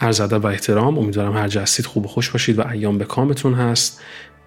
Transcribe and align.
عرض 0.00 0.20
ادب 0.20 0.44
و 0.44 0.46
احترام. 0.46 0.98
امیدوارم 0.98 1.36
هر 1.36 1.48
جستید 1.48 1.86
خوب 1.86 2.04
و 2.04 2.08
خوش 2.08 2.30
باشید 2.30 2.58
و 2.58 2.68
ایام 2.68 2.98
به 2.98 3.04
کامتون 3.04 3.54
هست. 3.54 4.00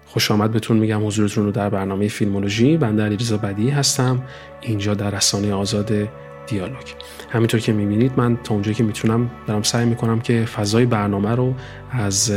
خوش 0.06 0.30
آمد 0.30 0.50
بهتون 0.50 0.76
میگم 0.76 1.06
حضورتون 1.06 1.44
رو 1.44 1.52
در 1.52 1.68
برنامه 1.68 2.08
فیلمولوژی. 2.08 2.76
بنده 2.76 3.02
علیرضا 3.02 3.36
بدی 3.36 3.70
هستم. 3.70 4.22
اینجا 4.60 4.94
در 4.94 5.10
رسانه 5.10 5.54
آزاد 5.54 6.08
دیالوگ. 6.50 6.86
همینطور 7.30 7.60
که 7.60 7.72
می‌بینید 7.72 8.12
من 8.16 8.36
تا 8.44 8.54
اونجایی 8.54 8.74
که 8.74 8.84
می‌تونم 8.84 9.30
دارم 9.46 9.62
سعی 9.62 9.86
می‌کنم 9.86 10.20
که 10.20 10.44
فضای 10.44 10.86
برنامه 10.86 11.34
رو 11.34 11.54
از 11.90 12.32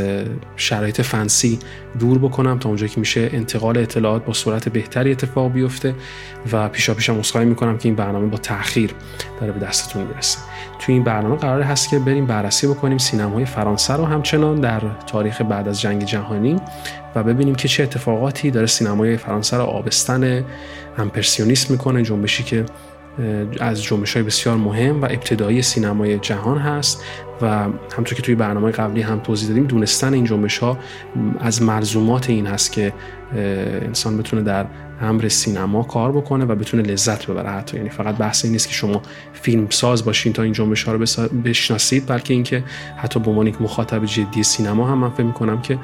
شرایط 0.56 1.00
فنسی 1.00 1.58
دور 1.98 2.18
بکنم 2.18 2.58
تا 2.58 2.68
اونجایی 2.68 2.90
که 2.90 3.00
میشه 3.00 3.30
انتقال 3.32 3.78
اطلاعات 3.78 4.24
با 4.24 4.32
سرعت 4.32 4.68
بهتری 4.68 5.10
اتفاق 5.10 5.52
بیفته 5.52 5.94
و 6.52 6.68
پیشا 6.68 6.94
پیشم 6.94 7.18
عذرخواهی 7.18 7.46
می‌کنم 7.46 7.78
که 7.78 7.88
این 7.88 7.96
برنامه 7.96 8.26
با 8.26 8.38
تاخیر 8.38 8.90
داره 9.40 9.52
به 9.52 9.66
دستتون 9.66 10.02
می‌رسه. 10.02 10.38
توی 10.78 10.94
این 10.94 11.04
برنامه 11.04 11.36
قرار 11.36 11.62
هست 11.62 11.90
که 11.90 11.98
بریم 11.98 12.26
بررسی 12.26 12.66
بکنیم 12.66 12.98
سینمای 12.98 13.44
فرانسه 13.44 13.94
رو 13.94 14.04
همچنان 14.04 14.60
در 14.60 14.80
تاریخ 15.06 15.42
بعد 15.42 15.68
از 15.68 15.80
جنگ 15.80 16.04
جهانی 16.04 16.60
و 17.14 17.22
ببینیم 17.22 17.54
که 17.54 17.68
چه 17.68 17.82
اتفاقاتی 17.82 18.50
داره 18.50 18.66
سینمای 18.66 19.16
فرانسه 19.16 19.56
رو 19.56 19.62
آبستن 19.62 20.44
امپرسیونیسم 20.98 21.72
می‌کنه 21.72 22.02
جنبشی 22.02 22.42
که 22.42 22.64
از 23.60 23.82
جنبش 23.82 24.14
های 24.14 24.22
بسیار 24.22 24.56
مهم 24.56 25.02
و 25.02 25.04
ابتدایی 25.04 25.62
سینمای 25.62 26.18
جهان 26.18 26.58
هست 26.58 27.04
و 27.42 27.48
همطور 27.96 28.14
که 28.14 28.22
توی 28.22 28.34
برنامه 28.34 28.70
قبلی 28.70 29.02
هم 29.02 29.20
توضیح 29.20 29.48
دادیم 29.48 29.64
دونستن 29.64 30.14
این 30.14 30.24
جنبش 30.24 30.58
ها 30.58 30.78
از 31.40 31.62
ملزومات 31.62 32.30
این 32.30 32.46
هست 32.46 32.72
که 32.72 32.92
انسان 33.84 34.18
بتونه 34.18 34.42
در 34.42 34.66
امر 35.00 35.28
سینما 35.28 35.82
کار 35.82 36.12
بکنه 36.12 36.44
و 36.44 36.54
بتونه 36.54 36.82
لذت 36.82 37.26
ببره 37.26 37.50
حتی. 37.50 37.76
یعنی 37.76 37.88
فقط 37.88 38.16
بحث 38.16 38.44
این 38.44 38.52
نیست 38.52 38.68
که 38.68 38.74
شما 38.74 39.02
فیلم 39.32 39.66
ساز 39.70 40.04
باشین 40.04 40.32
تا 40.32 40.42
این 40.42 40.52
جنبش 40.52 40.82
ها 40.82 40.92
رو 40.92 40.98
بشناسید 41.44 42.06
بلکه 42.06 42.34
اینکه 42.34 42.64
حتی 42.96 43.20
به 43.20 43.30
عنوان 43.30 43.46
یک 43.46 43.62
مخاطب 43.62 44.04
جدی 44.04 44.42
سینما 44.42 44.88
هم 44.88 44.98
من 44.98 45.10
فکر 45.10 45.22
می‌کنم 45.22 45.62
که 45.62 45.78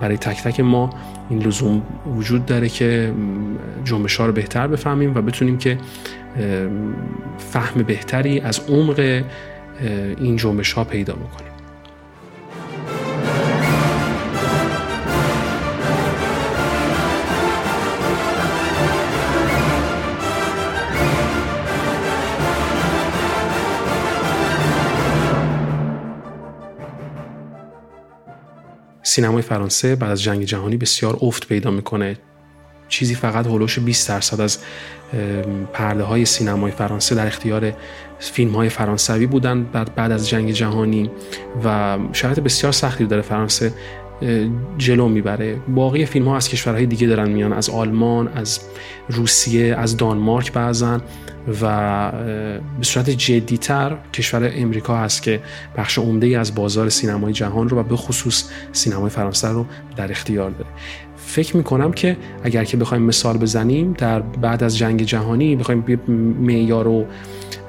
برای 0.00 0.16
تک 0.16 0.42
تک 0.42 0.60
ما 0.60 0.90
این 1.30 1.42
لزوم 1.42 1.82
وجود 2.16 2.46
داره 2.46 2.68
که 2.68 3.12
جنبش 3.84 4.16
ها 4.16 4.26
رو 4.26 4.32
بهتر 4.32 4.66
بفهمیم 4.66 5.14
و 5.14 5.22
بتونیم 5.22 5.58
که 5.58 5.78
فهم 7.38 7.82
بهتری 7.82 8.40
از 8.40 8.60
عمق 8.68 9.22
این 10.18 10.36
جنبش 10.36 10.72
ها 10.72 10.84
پیدا 10.84 11.14
بکنیم. 11.14 11.53
سینمای 29.14 29.42
فرانسه 29.42 29.96
بعد 29.96 30.10
از 30.10 30.22
جنگ 30.22 30.44
جهانی 30.44 30.76
بسیار 30.76 31.18
افت 31.20 31.48
پیدا 31.48 31.70
می‌کنه. 31.70 32.16
چیزی 32.88 33.14
فقط 33.14 33.46
هلوش 33.46 33.78
20 33.78 34.08
درصد 34.08 34.40
از 34.40 34.58
پرده 35.72 36.02
های 36.02 36.24
سینمای 36.24 36.72
فرانسه 36.72 37.14
در 37.14 37.26
اختیار 37.26 37.72
فیلم 38.18 38.56
های 38.56 38.68
فرانسوی 38.68 39.26
بودن. 39.26 39.64
بعد, 39.64 39.94
بعد 39.94 40.12
از 40.12 40.28
جنگ 40.28 40.50
جهانی 40.50 41.10
و 41.64 41.98
شرایط 42.12 42.40
بسیار 42.40 42.72
سختی 42.72 43.06
داره 43.06 43.22
فرانسه. 43.22 43.72
جلو 44.78 45.08
می‌بره. 45.08 45.56
باقی 45.68 46.06
فیلم 46.06 46.28
ها 46.28 46.36
از 46.36 46.48
کشورهای 46.48 46.86
دیگه 46.86 47.06
دارن 47.06 47.28
میان 47.28 47.52
از 47.52 47.70
آلمان 47.70 48.28
از 48.28 48.60
روسیه 49.08 49.76
از 49.76 49.96
دانمارک 49.96 50.52
بعضن 50.52 51.00
و 51.62 52.12
به 52.78 52.84
صورت 52.84 53.10
جدیتر 53.10 53.96
کشور 54.12 54.52
امریکا 54.54 54.96
هست 54.96 55.22
که 55.22 55.40
بخش 55.76 55.98
عمده 55.98 56.26
ای 56.26 56.34
از 56.34 56.54
بازار 56.54 56.88
سینمای 56.88 57.32
جهان 57.32 57.68
رو 57.68 57.78
و 57.78 57.82
به 57.82 57.96
خصوص 57.96 58.44
سینمای 58.72 59.10
فرانسه 59.10 59.48
رو 59.48 59.66
در 59.96 60.10
اختیار 60.10 60.50
داره. 60.50 60.70
فکر 61.16 61.56
می‌کنم 61.56 61.92
که 61.92 62.16
اگر 62.42 62.64
که 62.64 62.76
بخوایم 62.76 63.02
مثال 63.02 63.38
بزنیم 63.38 63.92
در 63.92 64.20
بعد 64.20 64.62
از 64.62 64.78
جنگ 64.78 65.02
جهانی 65.02 65.56
بخوایم 65.56 66.00
معیار 66.40 66.88
و 66.88 67.06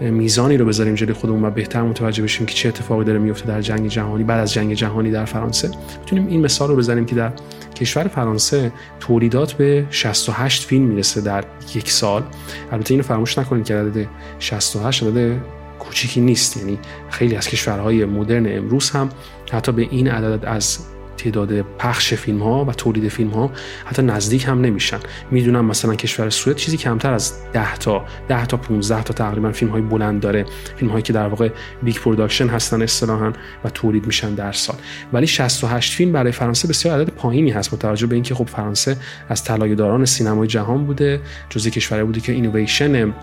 میزانی 0.02 0.58
رو 0.58 0.66
بذاریم 0.66 0.96
جلوی 0.96 1.14
خودمون 1.14 1.46
و 1.46 1.50
بهتر 1.52 1.82
متوجه 1.82 2.24
بشیم 2.24 2.46
که 2.46 2.54
چه 2.54 2.70
اتفاقی 2.70 3.06
داره 3.06 3.20
میفته 3.20 3.48
در 3.48 3.62
جنگ 3.62 3.88
جهانی 3.88 4.24
بعد 4.24 4.40
از 4.40 4.54
جنگ 4.54 4.74
جهانی 4.74 5.12
در 5.12 5.26
فرانسه. 5.26 5.72
می‌تونیم 6.00 6.28
این 6.28 6.42
مثال 6.42 6.70
رو 6.70 6.76
بزنیم 6.76 7.06
که 7.06 7.16
در 7.16 7.32
کشور 7.76 8.08
فرانسه 8.08 8.72
تولیدات 9.00 9.54
به 9.54 9.86
68 9.90 10.64
فیلم 10.64 10.86
می‌رسه 10.86 11.22
در 11.22 11.44
یک 11.76 11.92
سال. 11.92 12.24
البته 12.72 12.94
اینو 12.94 13.04
فراموش 13.04 13.38
نکنید 13.38 13.66
که 13.66 13.76
عدد 13.76 14.08
68 14.40 15.04
عدد 15.04 15.38
کوچیکی 15.80 16.22
نیست 16.22 16.58
یعنی 16.58 16.80
خیلی 17.10 17.36
از 17.36 17.48
کشورهای 17.48 18.06
مدرن 18.06 18.58
امروز 18.58 18.90
هم 18.90 19.10
حتی 19.52 19.72
به 19.72 19.82
این 19.82 20.08
عدد 20.08 20.46
از 20.46 20.80
تعداد 21.18 21.62
پخش 21.62 22.14
فیلم 22.14 22.44
ها 22.44 22.66
و 22.66 22.72
تولید 22.72 23.08
فیلم 23.08 23.30
ها 23.30 23.52
حتی 23.86 24.02
نزدیک 24.02 24.48
هم 24.48 24.62
نمیشن. 24.62 25.00
می‌دونم 25.32 25.66
مثلا 25.66 25.96
کشور 25.96 26.30
سوئد 26.30 26.56
چیزی 26.56 26.78
کمتر 26.78 27.14
از 27.14 27.34
10 27.54 27.78
تا 27.78 28.06
10 28.28 28.46
تا 28.46 28.58
15 28.58 29.04
تا 29.04 29.14
تقریبا 29.14 29.52
فیلم 29.52 29.72
های 29.72 29.82
بلند 29.82 30.22
داره. 30.22 30.46
فیلم 30.76 30.92
هایی 30.92 31.04
که 31.04 31.14
در 31.14 31.28
واقع 31.28 31.50
big 31.84 31.96
production 31.96 32.48
هستن 32.48 32.82
اصطلاحا 32.82 33.34
و 33.64 33.70
تولید 33.70 34.06
میشن 34.06 34.36
در 34.36 34.52
سال. 34.52 34.76
ولی 35.14 35.28
68 35.28 35.94
فیلم 35.94 36.12
برای 36.12 36.32
فرانسه 36.32 36.68
بسیار 36.68 37.02
عدد 37.02 37.10
پایینی 37.10 37.52
هست 37.52 37.72
با 37.72 37.78
توجه 37.78 38.08
به 38.08 38.16
اینکه 38.16 38.36
خب 38.36 38.46
فرانسه 38.46 38.98
از 39.30 39.44
طلایه‌داران 39.44 40.06
سینمای 40.06 40.48
جهان 40.48 40.86
بوده. 40.86 41.22
جزء 41.50 41.70
کشوری 41.70 42.04
بوده 42.04 42.20
که 42.20 42.32
اینویشن 42.32 43.14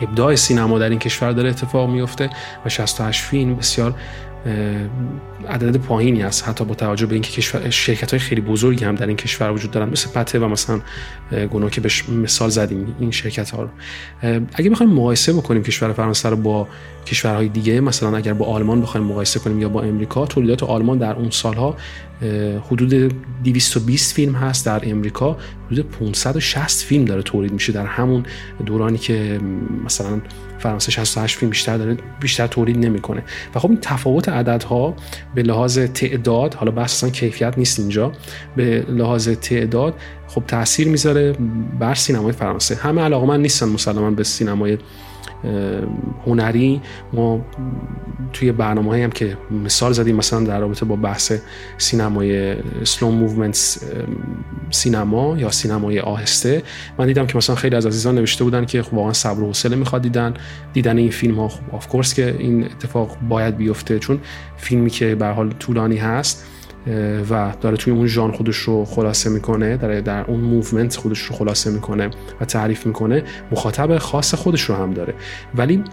ابداع 0.00 0.34
سینما 0.34 0.78
در 0.78 0.90
این 0.90 0.98
کشور 0.98 1.32
داره 1.32 1.50
اتفاق 1.50 1.90
میفته 1.90 2.30
و 2.66 2.68
68 2.68 3.22
فیلم 3.22 3.56
بسیار 3.56 3.94
عدد 5.48 5.76
پایینی 5.76 6.22
است 6.22 6.48
حتی 6.48 6.64
با 6.64 6.74
توجه 6.74 7.06
به 7.06 7.14
اینکه 7.14 7.32
کشور 7.32 7.70
شرکت 7.70 8.10
های 8.10 8.20
خیلی 8.20 8.40
بزرگی 8.40 8.84
هم 8.84 8.94
در 8.94 9.06
این 9.06 9.16
کشور 9.16 9.50
وجود 9.50 9.70
دارن 9.70 9.88
مثل 9.88 10.10
پته 10.10 10.38
و 10.38 10.48
مثلا 10.48 10.80
گناه 11.52 11.70
که 11.70 11.80
بهش 11.80 12.08
مثال 12.08 12.48
زدیم 12.48 12.96
این 13.00 13.10
شرکت 13.10 13.50
ها 13.50 13.62
رو 13.62 13.68
اگه 14.54 14.70
بخوایم 14.70 14.92
مقایسه 14.92 15.32
بکنیم 15.32 15.62
کشور 15.62 15.92
فرانسه 15.92 16.28
رو 16.28 16.36
با 16.36 16.68
کشورهای 17.06 17.48
دیگه 17.48 17.80
مثلا 17.80 18.16
اگر 18.16 18.32
با 18.32 18.46
آلمان 18.46 18.80
بخوایم 18.80 19.06
مقایسه 19.06 19.40
کنیم 19.40 19.60
یا 19.60 19.68
با 19.68 19.82
امریکا 19.82 20.26
تولیدات 20.26 20.62
آلمان 20.62 20.98
در 20.98 21.14
اون 21.14 21.30
سالها 21.30 21.76
حدود 22.70 23.14
220 23.44 24.14
فیلم 24.14 24.34
هست 24.34 24.66
در 24.66 24.90
امریکا. 24.90 25.36
حدود 25.70 25.90
560 25.90 26.84
فیلم 26.84 27.04
داره 27.04 27.22
تولید 27.22 27.52
میشه 27.52 27.72
در 27.72 27.86
همون 27.86 28.24
دورانی 28.66 28.98
که 28.98 29.40
مثلا 29.84 30.20
فرانسه 30.58 30.90
68 30.90 31.36
فیلم 31.38 31.50
بیشتر 31.50 31.76
داره 31.76 31.96
بیشتر 32.20 32.46
تولید 32.46 32.78
نمی‌کنه. 32.78 33.22
و 33.54 33.58
خب 33.58 33.70
این 33.70 33.78
تفاوت 33.80 34.28
عددها 34.28 34.94
به 35.34 35.42
لحاظ 35.42 35.78
تعداد 35.78 36.54
حالا 36.54 36.70
بحث 36.70 37.04
کیفیت 37.04 37.58
نیست 37.58 37.78
اینجا 37.78 38.12
به 38.56 38.84
لحاظ 38.88 39.28
تعداد 39.28 39.94
خب 40.28 40.42
تاثیر 40.46 40.88
می‌ذاره 40.88 41.32
بر 41.78 41.94
سینمای 41.94 42.32
فرانسه. 42.32 42.74
همه 42.74 43.02
علاقه 43.02 43.26
من 43.26 43.42
نیستن 43.42 43.68
مسلما 43.68 44.10
به 44.10 44.24
سینمای 44.24 44.78
هنری. 46.26 46.80
ما 47.12 47.40
توی 48.32 48.52
برنامه 48.52 49.04
هم 49.04 49.10
که 49.10 49.38
مثال 49.64 49.92
زدیم 49.92 50.16
مثلا 50.16 50.40
در 50.40 50.60
رابطه 50.60 50.84
با 50.84 50.96
بحث 50.96 51.32
سینمای 51.78 52.56
slow 52.84 53.10
movement 53.10 53.78
cinema 54.70 55.38
یا 55.38 55.50
سینمای 55.50 56.00
آهسته 56.00 56.62
من 56.98 57.06
دیدم 57.06 57.26
که 57.26 57.36
مثلا 57.36 57.56
خیلی 57.56 57.76
از 57.76 57.86
عزیزان 57.86 58.14
نوشته 58.14 58.44
بودن 58.44 58.64
که 58.64 58.82
خب 58.82 58.94
واقعا 58.94 59.12
صبر 59.12 59.40
و 59.40 59.46
حوصله 59.46 59.76
می‌خواد 59.76 60.02
دیدن. 60.02 60.34
دیدن 60.72 60.98
این 60.98 61.10
فیلم 61.10 61.34
ها 61.34 61.50
of 61.72 61.88
course 61.88 62.14
که 62.14 62.36
این 62.38 62.64
اتفاق 62.64 63.16
باید 63.28 63.56
بیفته 63.56 63.98
چون 63.98 64.20
فیلمی 64.56 64.90
که 64.90 65.14
به 65.14 65.20
هر 65.20 65.26
حال 65.26 65.50
طولانی 65.50 65.96
هست. 65.96 66.46
و 67.30 67.52
داره 67.60 67.76
توی 67.76 67.92
اون 67.92 68.06
ژان 68.06 68.32
خودش 68.32 68.56
رو 68.56 68.84
خلاصه 68.84 69.30
می‌کنه 69.30 69.76
در 69.76 70.00
در 70.00 70.24
اون 70.24 70.40
movement 70.40 70.96
خودش 70.96 71.18
رو 71.18 71.36
خلاصه 71.36 71.70
می‌کنه 71.70 72.10
و 72.40 72.44
تعریف 72.44 72.86
می‌کنه 72.86 73.22
مخاطب 73.52 73.98
خاص 73.98 74.34
خودش 74.34 74.62
رو 74.62 74.74
هم 74.74 74.90
داره. 74.90 75.14
ولی 75.54 75.84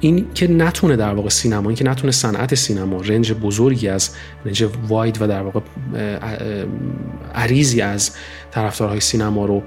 این 0.00 0.26
که 0.34 0.50
نتونه 0.52 0.96
در 0.96 1.14
واقع 1.14 1.28
سینما 1.28 1.68
این 1.68 1.76
که 1.76 1.84
نتونه 1.84 2.12
صنعت 2.12 2.54
سینما 2.54 3.00
رنج 3.00 3.32
بزرگی 3.32 3.88
از 3.88 4.10
رنج 4.44 4.66
واید 4.88 5.22
و 5.22 5.26
در 5.26 5.42
واقع 5.42 5.60
عریضی 7.34 7.80
از 7.80 8.10
طرفدارهای 8.50 9.00
سینما 9.00 9.46
رو 9.46 9.62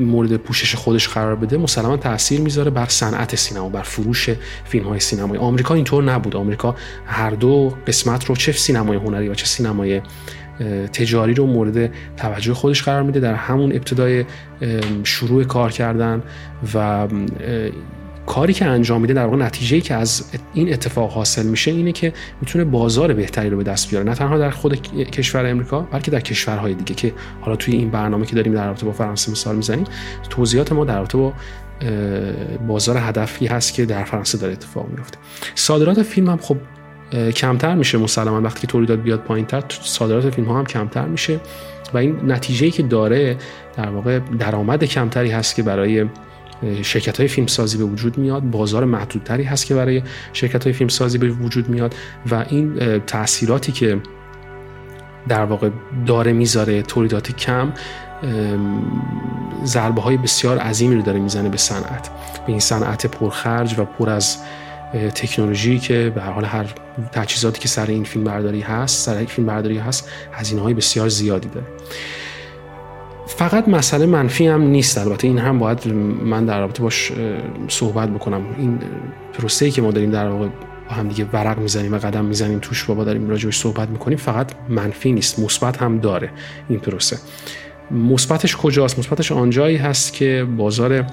مورد 0.00 0.36
پوشش 0.36 0.74
خودش 0.74 1.08
قرار 1.08 1.36
بده 1.36 1.56
مسلما 1.56 1.96
تاثیر 1.96 2.40
می‌ذاره 2.40 2.70
بر 2.70 2.86
صنعت 2.86 3.34
سینما 3.34 3.68
بر 3.68 3.82
فروش 3.82 4.30
فیلم 4.64 4.88
های 4.88 5.00
سینمایی. 5.00 5.40
آمریکا 5.40 5.74
اینطور 5.74 6.04
نبود. 6.04 6.36
آمریکا 6.36 6.76
هر 7.06 7.30
دو 7.30 7.74
قسمت 7.86 8.24
رو 8.24 8.36
چه 8.36 8.52
سینمای 8.52 8.96
هنری 8.96 9.28
و 9.28 9.34
چه 9.34 9.46
سینمای 9.46 10.02
تجاری 10.92 11.34
رو 11.34 11.46
مورد 11.46 11.92
توجه 12.16 12.54
خودش 12.54 12.82
قرار 12.82 13.02
میده. 13.02 13.20
در 13.20 13.34
همون 13.34 13.72
ابتدای 13.72 14.24
شروع 15.04 15.44
کار 15.44 15.72
کردن 15.72 16.22
و 16.74 17.08
کاری 18.26 18.52
که 18.52 18.64
انجام 18.64 19.00
میده 19.00 19.14
در 19.14 19.24
واقع 19.24 19.36
نتیجه 19.36 19.80
که 19.80 19.94
از 19.94 20.24
این 20.54 20.72
اتفاق 20.72 21.10
حاصل 21.10 21.46
میشه 21.46 21.70
اینه 21.70 21.92
که 21.92 22.12
می‌تونه 22.40 22.64
بازار 22.64 23.12
بهتری 23.12 23.50
رو 23.50 23.56
به 23.56 23.62
دست 23.62 23.90
بیاره. 23.90 24.04
نه 24.04 24.14
تنها 24.14 24.38
در 24.38 24.50
خود 24.50 24.82
کشور 25.10 25.46
امریکا 25.46 25.80
بلکه 25.80 26.10
در 26.10 26.20
کشورهای 26.20 26.74
دیگه 26.74 26.94
که 26.94 27.12
حالا 27.40 27.56
توی 27.56 27.74
این 27.74 27.90
برنامه 27.90 28.26
که 28.26 28.36
داریم 28.36 28.54
در 28.54 28.66
رابطه 28.66 28.86
با 28.86 28.92
فرانسه 28.92 29.32
مثال 29.32 29.56
می‌زنیم 29.56 29.84
توضیحات 30.30 30.72
ما 30.72 30.84
در 30.84 30.98
رابطه 30.98 31.18
با 31.18 31.32
بازار 32.68 32.96
هدفی 32.96 33.46
هست 33.46 33.74
که 33.74 33.84
در 33.84 34.04
فرانسه 34.04 34.38
داره 34.38 34.52
اتفاق 34.52 34.88
میفته 34.88 35.18
صادرات 35.54 36.02
فیلم 36.02 36.30
هم 36.30 36.38
خب 36.38 36.56
کمتر 37.36 37.74
میشه 37.74 37.98
مسلما. 37.98 38.40
وقتی 38.40 38.60
که 38.60 38.66
تولیدات 38.66 38.98
بیاد 38.98 39.20
پایینتر 39.20 39.62
صادرات 39.82 40.30
فیلم 40.30 40.48
ها 40.48 40.58
هم 40.58 40.66
کمتر 40.66 41.04
میشه 41.04 41.40
و 41.94 41.98
این 41.98 42.32
نتیجه 42.32 42.70
که 42.70 42.82
داره 42.82 43.36
در 43.76 43.88
واقع 43.88 44.18
درآمد 44.18 44.84
کمتری 44.84 45.30
هست 45.30 45.54
که 45.54 45.62
برای 45.62 46.06
شرکت 46.82 47.18
های 47.18 47.28
فیلم 47.28 47.46
سازی 47.46 47.78
به 47.78 47.84
وجود 47.84 48.18
میاد 48.18 48.42
بازار 48.42 48.84
محدودتری 48.84 49.44
هست 49.44 49.66
که 49.66 49.74
برای 49.74 50.02
شرکت 50.32 50.64
های 50.64 50.72
فیلم 50.72 50.88
سازی 50.88 51.18
به 51.18 51.28
وجود 51.28 51.68
میاد 51.68 51.94
و 52.30 52.44
این 52.48 52.98
تاثیراتی 52.98 53.72
که 53.72 54.00
در 55.28 55.44
واقع 55.44 55.70
داره 56.06 56.32
می‌ذاره 56.32 56.82
تولیدات 56.82 57.32
کم 57.32 57.72
ضربه 59.64 60.00
های 60.00 60.16
بسیار 60.16 60.58
عظیمی 60.58 60.94
رو 60.94 61.02
داره 61.02 61.18
می‌زنه 61.18 61.48
به 61.48 61.56
صنعت. 61.56 62.08
به 62.46 62.48
این 62.52 62.60
صنعت 62.60 63.06
پرخرج 63.06 63.78
و 63.78 63.84
پر 63.84 64.10
از 64.10 64.38
تکنولوژی 65.14 65.78
که 65.78 66.12
به 66.14 66.22
حال 66.22 66.44
هر 66.44 66.74
تجهیزاتی 67.12 67.60
که 67.60 67.68
سر 67.68 67.86
این 67.86 68.04
فیلم 68.04 68.24
برداری 68.24 68.60
هست 68.60 69.04
سر 69.06 69.16
این 69.16 69.26
فیلم 69.26 69.46
برداری 69.46 69.78
هست 69.78 70.08
هزینه 70.32 70.62
های 70.62 70.74
بسیار 70.74 71.08
زیادی 71.08 71.48
داره. 71.48 71.66
فقط 73.26 73.68
مسئله 73.68 74.06
منفی 74.06 74.46
هم 74.46 74.62
نیست 74.62 74.98
البته. 74.98 75.28
این 75.28 75.38
هم 75.38 75.58
باید 75.58 75.86
من 76.24 76.46
در 76.46 76.60
رابطه 76.60 76.82
باش 76.82 77.12
صحبت 77.68 78.08
بکنم. 78.08 78.42
این 78.58 78.78
پروسه 79.32 79.70
که 79.70 79.82
ما 79.82 79.90
داریم 79.90 80.10
در 80.10 80.28
واقع 80.28 80.48
با 80.88 80.94
هم 80.94 81.08
دیگه 81.08 81.26
ورق 81.32 81.58
می‌زنیم 81.58 81.94
و 81.94 81.98
قدم 81.98 82.24
می‌زنیم 82.24 82.58
توش 82.58 82.84
بابا 82.84 83.04
داریم 83.04 83.28
راجبش 83.28 83.58
صحبت 83.58 83.88
می‌کنیم 83.88 84.18
فقط 84.18 84.52
منفی 84.68 85.12
نیست. 85.12 85.38
مثبت 85.38 85.82
هم 85.82 85.98
داره 85.98 86.30
این 86.68 86.78
پروسه. 86.78 87.18
مثبتش 87.90 88.56
کجاست؟ 88.56 88.98
مثبتش 88.98 89.32
آنجایی 89.32 89.76
هست 89.76 90.12
که 90.12 90.46
بازار 90.56 91.04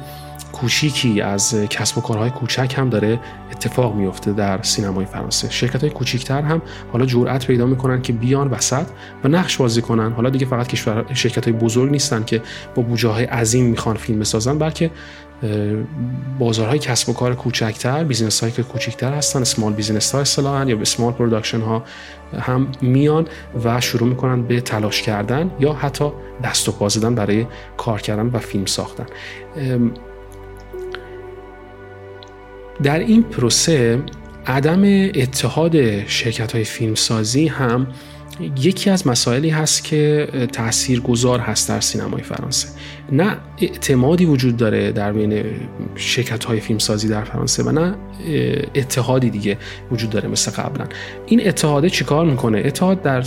کوچیکی 0.64 1.22
از 1.22 1.56
کسب 1.70 1.98
و 1.98 2.02
کارهای 2.02 2.30
کوچک 2.30 2.74
هم 2.78 2.90
داره 2.90 3.20
اتفاق 3.52 3.96
میفته 3.96 4.34
در 4.34 4.62
سینمای 4.62 5.06
فرانسه. 5.06 5.50
شرکت 5.50 5.82
های 5.82 5.90
کوچیکتر 5.90 6.42
هم 6.42 6.62
حالا 6.92 7.06
جرأت 7.06 7.48
پیدا 7.48 7.66
می‌کنن 7.66 8.02
که 8.02 8.14
بیان 8.14 8.48
وسط 8.48 8.86
و 9.24 9.28
نقش 9.28 9.58
بازی 9.58 9.82
کنن. 9.82 10.12
حالا 10.12 10.30
دیگه 10.30 10.46
فقط 10.46 10.68
کشور 10.68 11.06
شرکت 11.14 11.48
های 11.48 11.54
بزرگ 11.54 11.92
نیستن 11.92 12.24
که 12.24 12.42
با 12.76 12.84
بودجه 12.84 13.10
های 13.10 13.24
عظیم 13.26 13.66
می‌خوان 13.66 13.96
فیلم 13.96 14.20
بسازن 14.20 14.58
بلکه 14.58 14.92
بازارهای 16.40 16.80
کسب 16.80 17.10
و 17.10 17.14
کار 17.14 17.36
کوچکتر 17.36 18.04
business 18.04 18.40
هایی 18.40 18.54
که 18.54 18.64
کوچکتر 18.64 19.14
هستن 19.14 19.42
small 19.42 19.74
business 19.74 20.12
ها 20.12 20.22
اصطلاحا 20.22 20.64
یا 20.64 20.82
small 20.82 21.14
production 21.14 21.62
ها 21.62 21.84
هم 22.40 22.68
میان 22.82 23.28
و 23.64 23.82
شروع 23.82 24.10
می‌کنن 24.10 24.44
به 24.44 24.62
تلاش 24.62 25.02
کردن 25.02 25.52
یا 25.60 25.74
حتی 25.74 26.12
دست 26.44 26.70
و 26.70 26.72
پا 26.72 26.90
زدن 26.90 27.16
برای 27.16 27.46
کار 27.78 28.02
کردن 28.02 28.26
و 28.26 28.40
فیلم 28.40 28.66
ساختن. 28.66 29.06
در 32.84 33.00
این 33.00 33.24
پروسه 33.24 34.00
عدم 34.48 34.84
اتحاد 35.16 36.06
شرکت 36.08 36.52
های 36.52 36.64
فیلمسازی 36.64 37.48
هم 37.48 37.88
یکی 38.58 38.90
از 38.90 39.08
مسائلی 39.08 39.50
هست 39.50 39.84
که 39.84 40.28
تأثیر 40.52 41.02
گذار 41.02 41.40
هست 41.40 41.70
در 41.70 41.80
سینمای 41.80 42.24
فرانسه. 42.24 42.68
نه 43.12 43.38
اعتمادی 43.62 44.26
وجود 44.26 44.58
داره 44.58 44.92
در 44.92 45.14
بین 45.14 45.44
شرکت 45.96 46.44
های 46.44 46.60
فیلمسازی 46.60 47.08
در 47.08 47.24
فرانسه 47.24 47.64
و 47.64 47.72
نه 47.72 47.96
اتحادی 48.76 49.30
دیگه 49.30 49.58
وجود 49.92 50.10
داره 50.10 50.30
مثل 50.30 50.52
قبلا. 50.52 50.86
این 51.26 51.48
اتحاده 51.48 51.90
چیکار 51.90 52.26
می‌کنه؟ 52.26 52.62
اتحاد 52.66 53.02
در 53.02 53.24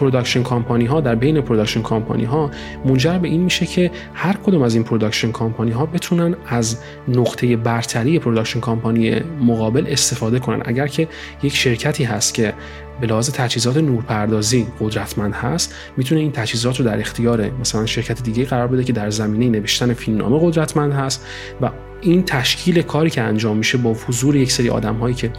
production 0.00 0.42
company 0.42 0.86
ها 0.86 1.00
در 1.00 1.14
بین 1.14 1.40
production 1.40 1.82
company 1.82 2.24
ها 2.24 2.50
منجر 2.84 3.18
به 3.18 3.28
این 3.28 3.40
میشه 3.40 3.66
که 3.66 3.90
هر 4.14 4.32
کدوم 4.32 4.62
از 4.62 4.74
این 4.74 4.84
production 4.84 5.32
company 5.32 5.70
ها 5.70 5.86
بتونن 5.86 6.36
از 6.46 6.78
نقطه 7.08 7.56
برتری 7.56 8.18
production 8.18 8.60
company 8.60 9.20
مقابل 9.40 9.86
استفاده 9.88 10.38
کنن. 10.38 10.62
اگر 10.64 10.86
که 10.86 11.08
یک 11.42 11.56
شرکتی 11.56 12.04
هست 12.04 12.34
که 12.34 12.54
به 13.00 13.06
لحاظ 13.06 13.30
تجهیزات 13.30 13.76
نورپردازی 13.76 14.66
قدرتمند 14.80 15.34
هست 15.34 15.74
می‌تونه 15.96 16.20
این 16.20 16.32
تجهیزات 16.32 16.80
رو 16.80 16.84
در 16.84 17.00
اختیار 17.00 17.50
مثلا 17.60 17.86
شرکت 17.86 18.22
دیگه 18.22 18.44
قرار 18.44 18.66
بده 18.66 18.84
که 18.84 18.92
در 18.92 19.10
زمینه 19.10 19.58
نوشتن 19.58 19.92
فیلمنامه 19.92 20.38
قدرتمند 20.42 20.92
هست 20.92 21.26
و 21.60 21.70
این 22.00 22.22
تشکیل 22.22 22.82
کاری 22.82 23.10
که 23.10 23.22
انجام 23.22 23.56
میشه 23.56 23.78
با 23.78 23.96
حضور 24.06 24.36
یک 24.36 24.52
سری 24.52 24.68
آدم 24.68 24.96
هایی 24.96 25.14
که 25.14 25.32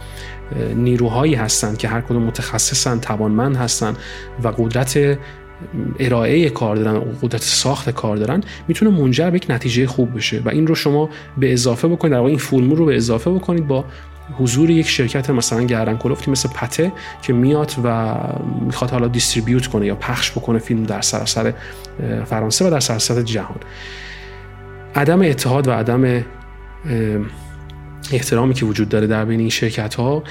نیروهایی 0.74 1.34
هستند 1.34 1.78
که 1.78 1.88
هر 1.88 2.00
کدوم 2.00 2.22
متخصصن 2.22 3.00
توانمند 3.00 3.56
هستن 3.56 3.96
و 4.42 4.48
قدرت 4.48 5.18
ارائه 5.98 6.50
کار 6.50 6.76
دارن 6.76 7.00
قدرت 7.22 7.42
ساخت 7.42 7.90
کار 7.90 8.16
دارن 8.16 8.40
می‌تونه 8.68 8.90
منجر 8.90 9.30
به 9.30 9.36
یک 9.36 9.46
نتیجه 9.48 9.86
خوب 9.86 10.16
بشه. 10.16 10.42
و 10.44 10.48
این 10.48 10.66
رو 10.66 10.74
شما 10.74 11.08
به 11.38 11.52
اضافه 11.52 11.88
بکنید 11.88 12.12
در 12.12 12.18
واقع 12.18 12.28
این 12.28 12.38
فولمور 12.38 12.78
رو 12.78 12.86
به 12.86 12.96
اضافه 12.96 13.30
بکنید 13.30 13.66
با 13.66 13.84
حضور 14.38 14.70
یک 14.70 14.88
شرکت 14.88 15.30
مثلا 15.30 15.62
گردن 15.62 15.96
کلفتی 15.96 16.30
مثل 16.30 16.48
پته 16.48 16.92
که 17.22 17.32
میاد 17.32 17.72
و 17.84 18.14
می‌خواد 18.60 18.90
حالا 18.90 19.08
دیستریبیوت 19.08 19.66
کنه 19.66 19.86
یا 19.86 19.94
پخش 19.94 20.30
بکنه 20.30 20.58
فیلم 20.58 20.82
در 20.82 21.00
سراسر 21.00 21.52
فرانسه 22.24 22.66
و 22.66 22.70
در 22.70 22.80
سراسر 22.80 23.22
جهان. 23.22 23.60
عدم 24.94 25.22
اتحاد 25.22 25.68
و 25.68 25.70
عدم 25.70 26.24
احترامی 28.12 28.54
که 28.54 28.66
وجود 28.66 28.88
داره 28.88 29.06
در 29.06 29.24
بین 29.24 29.40
این 29.40 29.48
شرکت 29.48 29.94
ها 29.94 30.22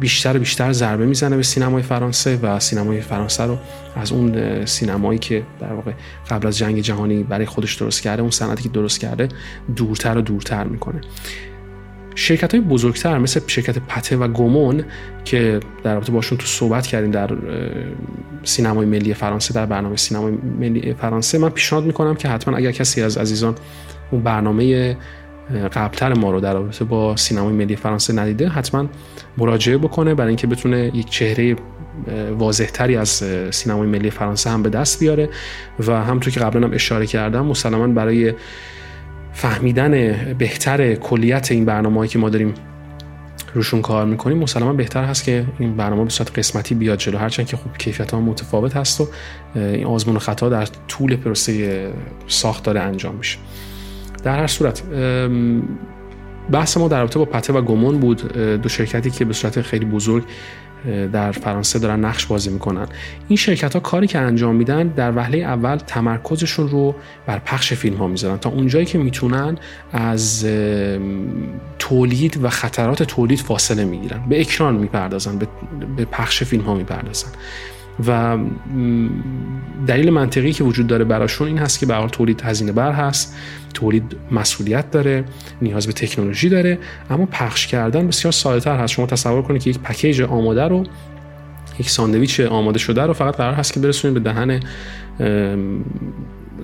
بیشتر 0.00 0.36
و 0.36 0.38
بیشتر 0.38 0.72
ضربه 0.72 1.06
می‌زنه 1.06 1.36
به 1.36 1.42
سینمای 1.42 1.82
فرانسه 1.82 2.36
و 2.36 2.60
سینمای 2.60 3.00
فرانسه 3.00 3.44
رو 3.44 3.58
از 3.96 4.12
اون 4.12 4.64
سینمایی 4.64 5.18
که 5.18 5.42
در 5.60 5.72
واقع 5.72 5.92
قبل 6.30 6.46
از 6.46 6.58
جنگ 6.58 6.80
جهانی 6.80 7.22
برای 7.22 7.46
خودش 7.46 7.74
درست 7.74 8.02
کرده 8.02 8.22
اون 8.22 8.30
صنعتی 8.30 8.62
که 8.62 8.68
درست 8.68 9.00
کرده 9.00 9.28
دورتر 9.76 10.18
و 10.18 10.20
دورتر 10.20 10.64
می‌کنه. 10.64 11.00
شرکت 12.14 12.54
های 12.54 12.64
بزرگتر 12.64 13.18
مثل 13.18 13.40
شرکت 13.46 13.78
پته 13.78 14.16
و 14.16 14.28
گومون 14.28 14.84
که 15.24 15.60
در 15.84 15.94
رابطه 15.94 16.12
باشون 16.12 16.38
تو 16.38 16.46
صحبت 16.46 16.86
کردیم 16.86 17.10
در 17.10 17.30
سینمای 18.42 18.86
ملی 18.86 19.14
فرانسه 19.14 19.54
در 19.54 19.66
برنامه 19.66 19.96
سینمای 19.96 20.32
ملی 20.32 20.94
فرانسه 20.94 21.38
من 21.38 21.48
پیشنهاد 21.48 21.84
می‌کنم 21.84 22.14
که 22.14 22.28
حتما 22.28 22.56
اگر 22.56 22.72
کسی 22.72 23.02
از 23.02 23.18
عزیزان 23.18 23.54
اون 24.10 24.22
برنامه 24.22 24.96
قبلتر 25.72 26.14
ما 26.14 26.30
رو 26.30 26.40
در 26.40 26.54
رابطه 26.54 26.84
با 26.84 27.16
سینمای 27.16 27.52
ملی 27.52 27.76
فرانسه 27.76 28.12
ندیده. 28.12 28.48
حتما 28.48 28.86
مراجعه 29.38 29.78
بکنه 29.78 30.14
برای 30.14 30.28
اینکه 30.28 30.46
بتونه 30.46 30.90
یک 30.94 31.10
چهره 31.10 31.56
واضحتری 32.38 32.96
از 32.96 33.24
سینمای 33.50 33.88
ملی 33.88 34.10
فرانسه 34.10 34.50
هم 34.50 34.62
به 34.62 34.70
دست 34.70 35.00
بیاره. 35.00 35.28
و 35.86 36.04
همونطور 36.04 36.32
که 36.32 36.40
قبلا 36.40 36.66
هم 36.66 36.74
اشاره 36.74 37.06
کردم 37.06 37.46
مسلما 37.46 37.86
برای 37.86 38.34
فهمیدن 39.32 40.12
بهتر 40.38 40.94
کلیت 40.94 41.52
این 41.52 41.64
برنامه 41.64 42.08
که 42.08 42.18
ما 42.18 42.28
داریم 42.28 42.54
روشون 43.54 43.82
کار 43.82 44.06
می‌کنیم 44.06 44.38
مسلما 44.38 44.72
بهتر 44.72 45.04
هست 45.04 45.24
که 45.24 45.44
این 45.58 45.76
برنامه 45.76 46.04
به 46.04 46.10
صورت 46.10 46.38
قسمتی 46.38 46.74
بیاد 46.74 46.98
جلو. 46.98 47.18
هرچند 47.18 47.46
که 47.46 47.56
خوب 47.56 47.76
کیفیت 47.78 48.10
ها 48.10 48.20
متفاوت 48.20 48.76
هست 48.76 49.00
و 49.00 49.08
این 49.54 49.86
آزمون 49.86 50.16
و 50.16 50.18
خطا 50.18 50.48
در 50.48 50.68
طول 50.88 51.16
پروسه 51.16 51.92
ساخت 52.26 52.64
داره 52.64 52.80
انجام 52.80 53.14
میشه. 53.14 53.38
در 54.26 54.38
هر 54.38 54.46
صورت 54.46 54.82
بحث 56.52 56.76
ما 56.76 56.88
در 56.88 57.00
رابطه 57.00 57.18
با 57.18 57.24
پته 57.24 57.52
و 57.52 57.62
گمون 57.62 57.98
بود 57.98 58.32
دو 58.62 58.68
شرکتی 58.68 59.10
که 59.10 59.24
به 59.24 59.32
صورت 59.32 59.60
خیلی 59.60 59.84
بزرگ 59.84 60.24
در 61.12 61.32
فرانسه 61.32 61.78
دارن 61.78 62.04
نقش 62.04 62.26
بازی 62.26 62.50
می‌کنن. 62.50 62.86
این 63.28 63.36
شرکت 63.36 63.74
ها 63.74 63.80
کاری 63.80 64.06
که 64.06 64.18
انجام 64.18 64.56
میدن 64.56 64.88
در 64.88 65.16
وهله 65.16 65.38
اول 65.38 65.76
تمرکزشون 65.76 66.68
رو 66.68 66.94
بر 67.26 67.38
پخش 67.38 67.72
فیلم 67.72 67.96
ها 67.96 68.06
می‌ذارن 68.06 68.38
تا 68.38 68.50
اونجایی 68.50 68.86
که 68.86 68.98
می‌تونن 68.98 69.58
از 69.92 70.46
تولید 71.78 72.44
و 72.44 72.48
خطرات 72.48 73.02
تولید 73.02 73.38
فاصله 73.38 73.84
می‌گیرن. 73.84 74.20
به 74.28 74.40
اکران 74.40 74.74
می‌پردازن 74.74 75.38
به 75.96 76.04
پخش 76.04 76.42
فیلم 76.42 76.62
ها 76.62 76.74
می‌پردازن. 76.74 77.30
و 78.06 78.38
دلیل 79.86 80.10
منطقی 80.10 80.52
که 80.52 80.64
وجود 80.64 80.86
داره 80.86 81.04
براشون 81.04 81.48
این 81.48 81.58
هست 81.58 81.78
که 81.78 81.86
به 81.86 81.94
حال 81.94 82.08
تولید 82.08 82.40
هزینه 82.40 82.72
بر 82.72 82.92
هست 82.92 83.36
تولید 83.74 84.16
مسئولیت 84.30 84.90
داره 84.90 85.24
نیاز 85.62 85.86
به 85.86 85.92
تکنولوژی 85.92 86.48
داره 86.48 86.78
اما 87.10 87.26
پخش 87.26 87.66
کردن 87.66 88.06
بسیار 88.06 88.32
ساده 88.32 88.60
تر 88.60 88.78
هست. 88.78 88.92
شما 88.92 89.06
تصور 89.06 89.42
کنید 89.42 89.62
که 89.62 89.70
یک 89.70 89.78
پکیج 89.78 90.22
آماده 90.22 90.62
رو 90.62 90.84
یک 91.78 91.90
ساندویچ 91.90 92.40
آماده 92.40 92.78
شده 92.78 93.02
رو 93.02 93.12
فقط 93.12 93.36
قرار 93.36 93.54
هست 93.54 93.72
که 93.72 93.80
برسونید 93.80 94.22
به 94.22 94.32
دهن 94.32 94.60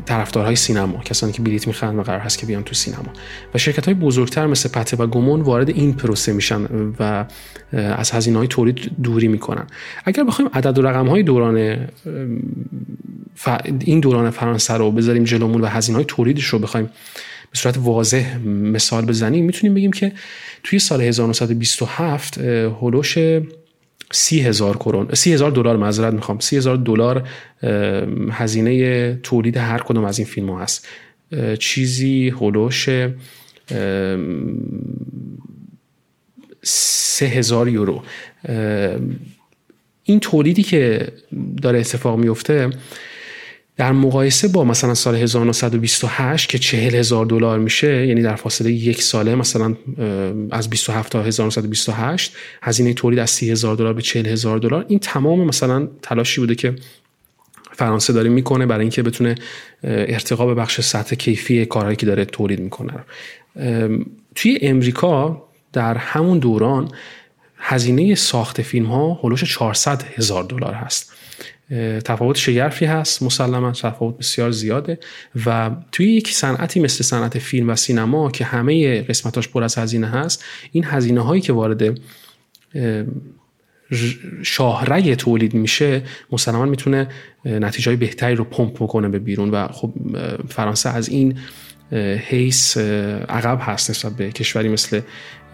طرفدارهای 0.06 0.56
سینما 0.56 0.98
کسانی 0.98 1.32
که 1.32 1.42
بلیت 1.42 1.66
می‌خرن 1.66 1.98
و 1.98 2.02
قرار 2.02 2.20
هست 2.20 2.38
که 2.38 2.46
بیان 2.46 2.62
تو 2.62 2.74
سینما. 2.74 3.12
و 3.54 3.58
شرکت 3.58 3.84
های 3.84 3.94
بزرگتر 3.94 4.46
مثل 4.46 4.68
پته 4.68 4.96
و 4.96 5.06
گمون 5.06 5.40
وارد 5.40 5.68
این 5.68 5.92
پروسه 5.92 6.32
میشن 6.32 6.66
و 6.98 7.24
از 7.72 8.10
هزینه 8.10 8.38
های 8.38 8.48
تولید 8.48 8.90
دوری 9.02 9.28
می‌کنن. 9.28 9.66
اگر 10.04 10.24
بخوایم 10.24 10.50
عدد 10.54 10.78
و 10.78 10.82
رقم 10.82 11.06
های 11.06 11.22
دوران 11.22 11.86
این 13.80 14.00
دوران 14.00 14.30
فرانسه 14.30 14.74
رو 14.74 14.90
بذاریم 14.90 15.24
جلومون 15.24 15.60
و 15.60 15.66
هزینه 15.66 15.96
های 15.96 16.04
تولیدش 16.04 16.44
رو 16.44 16.58
بخوایم 16.58 16.86
به 17.50 17.58
صورت 17.58 17.78
واضح 17.78 18.38
مثال 18.46 19.04
بزنیم 19.04 19.44
می‌تونیم 19.44 19.74
بگیم 19.74 19.92
که 19.92 20.12
توی 20.62 20.78
سال 20.78 21.02
1927 21.02 22.38
هولوش 22.38 23.18
سی 24.12 24.40
هزار 24.40 24.76
کرون 24.76 25.14
سی 25.14 25.32
هزار 25.32 25.50
دلار 25.50 25.76
معذرت 25.76 26.14
می‌خوام. 26.14 26.38
سی 26.38 26.56
هزار 26.56 26.76
دلار 26.76 27.28
هزینه 28.30 29.14
تولید 29.22 29.56
هر 29.56 29.78
کدوم 29.78 30.04
از 30.04 30.18
این 30.18 30.28
فیلم 30.28 30.50
ها 30.50 30.60
هست. 30.60 30.88
چیزی 31.58 32.28
هلوش 32.40 32.88
3000 36.62 37.68
یورو. 37.68 38.02
این 40.04 40.20
تولیدی 40.20 40.62
که 40.62 41.08
داره 41.62 41.78
اتفاق 41.78 42.18
میفته 42.18 42.70
در 43.76 43.92
مقایسه 43.92 44.48
با 44.48 44.64
مثلا 44.64 44.94
سال 44.94 45.14
1928 45.14 46.48
که 46.48 46.58
40 46.58 46.94
هزار 46.94 47.26
دلار 47.26 47.58
میشه 47.58 48.06
یعنی 48.06 48.22
در 48.22 48.36
فاصله 48.36 48.72
یک 48.72 49.02
ساله 49.02 49.34
مثلا 49.34 49.76
از 50.50 50.70
27 50.70 51.12
تا 51.12 51.22
1928 51.22 52.36
هزینه 52.62 52.94
تولید 52.94 53.18
از 53.18 53.30
30 53.30 53.50
هزار 53.50 53.76
دلار 53.76 53.92
به 53.92 54.02
40 54.02 54.26
هزار 54.26 54.58
دلار. 54.58 54.84
این 54.88 54.98
تمام 54.98 55.44
مثلا 55.44 55.88
تلاشی 56.02 56.40
بوده 56.40 56.54
که 56.54 56.76
فرانسه 57.72 58.12
داره 58.12 58.30
می‌کنه 58.30 58.66
برای 58.66 58.80
اینکه 58.80 59.02
بتونه 59.02 59.34
ارتقا 59.84 60.46
به 60.46 60.54
بخش 60.54 60.80
سطح 60.80 61.16
کیفی 61.16 61.66
کارهایی 61.66 61.96
که 61.96 62.06
داره 62.06 62.24
تولید 62.24 62.60
می‌کنه 62.60 62.92
توی 64.34 64.58
امریکا 64.62 65.42
در 65.72 65.96
همون 65.96 66.38
دوران 66.38 66.90
هزینه 67.58 68.14
ساخت 68.14 68.62
فیلم 68.62 68.86
ها 68.86 69.20
هلوش 69.22 69.44
400 69.44 70.02
هزار 70.02 70.44
دلار 70.44 70.74
هست. 70.74 71.11
تفاوت 72.04 72.36
شگرفی 72.36 72.84
هست 72.84 73.22
مسلما 73.22 73.72
تفاوت 73.72 74.18
بسیار 74.18 74.50
زیاده. 74.50 74.98
و 75.46 75.70
توی 75.92 76.12
یک 76.12 76.28
صنعتی 76.28 76.80
مثل 76.80 77.04
صنعت 77.04 77.38
فیلم 77.38 77.68
و 77.68 77.76
سینما 77.76 78.30
که 78.30 78.44
همه 78.44 79.02
قسمتاش 79.02 79.48
پر 79.48 79.64
از 79.64 79.78
هزینه 79.78 80.06
هست 80.06 80.44
این 80.72 80.84
هزینه 80.84 81.20
هایی 81.20 81.40
که 81.40 81.52
وارد 81.52 82.00
شاهرگ 84.42 85.14
تولید 85.14 85.54
میشه 85.54 86.02
مسلما 86.32 86.64
می‌تونه 86.64 87.08
نتیجه 87.44 87.96
بهتری 87.96 88.34
رو 88.34 88.44
پمپ 88.44 88.74
بکنه 88.74 89.08
به 89.08 89.18
بیرون. 89.18 89.50
و 89.50 89.68
خب 89.68 89.92
فرانسه 90.48 90.88
از 90.88 91.08
این 91.08 91.38
حیث 92.28 92.76
عقب 93.28 93.58
هست 93.60 93.90
نسبت 93.90 94.12
به 94.12 94.30
کشوری 94.30 94.68
مثل 94.68 95.00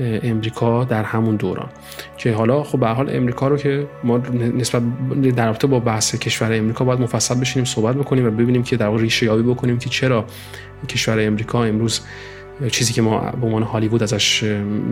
امریکا 0.01 0.85
در 0.85 1.03
همون 1.03 1.37
دوران. 1.37 1.69
که 2.17 2.33
حالا 2.33 2.63
خب 2.63 2.81
به 2.81 2.89
حال 2.89 3.17
امریکا 3.17 3.49
رو 3.49 3.57
که 3.57 3.87
ما 4.05 4.19
نسبت 4.57 4.83
در 5.37 5.47
رابطه 5.47 5.67
با 5.67 5.81
بحث 5.81 6.15
کشور 6.15 6.53
امریکا 6.53 6.85
باید 6.85 7.01
مفصل 7.01 7.35
بشینیم 7.35 7.65
صحبت 7.65 7.97
بکنیم 7.97 8.27
و 8.27 8.31
ببینیم 8.31 8.63
که 8.63 8.77
در 8.77 8.87
واقع 8.87 9.01
ریشه 9.01 9.27
یابی 9.27 9.43
بکنیم 9.43 9.79
که 9.79 9.89
چرا 9.89 10.25
کشور 10.89 11.27
امریکا 11.27 11.65
امروز 11.65 12.01
چیزی 12.71 12.93
که 12.93 13.03
ما 13.03 13.19
به 13.21 13.47
عنوان 13.47 13.63
هالیوود 13.63 14.03
ازش 14.03 14.43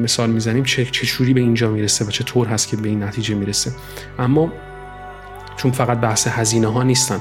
مثال 0.02 0.30
می‌زنیم 0.30 0.64
چه 0.64 0.84
چجوری 0.84 1.34
به 1.34 1.40
اینجا 1.40 1.70
می‌رسه 1.70 2.04
و 2.04 2.10
چطور 2.10 2.46
هست 2.46 2.68
که 2.68 2.76
به 2.76 2.88
این 2.88 3.02
نتیجه 3.02 3.34
می‌رسه. 3.34 3.70
اما 4.18 4.52
چون 5.56 5.70
فقط 5.70 6.00
بحث 6.00 6.26
هزینه 6.26 6.72
ها 6.72 6.82
نیستن 6.82 7.18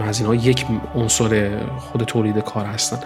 هزینه 0.00 0.28
ها 0.28 0.34
یک 0.34 0.66
عنصر 0.94 1.58
خود 1.78 2.02
تولید 2.02 2.38
کار 2.38 2.66
هستن 2.66 2.98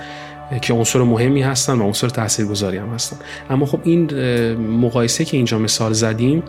که 0.63 0.75
عنصر 0.75 1.03
مهمی 1.03 1.43
هستن 1.43 1.79
و 1.79 1.83
عنصر 1.83 2.09
تاثیرگذاری 2.09 2.79
هم 2.79 2.89
هستن. 2.89 3.17
اما 3.51 3.67
خب 3.67 3.81
این 3.85 4.11
مقایسه 4.57 5.25
که 5.25 5.37
اینجا 5.37 5.59
مثال 5.59 5.93
زدیم 5.93 6.43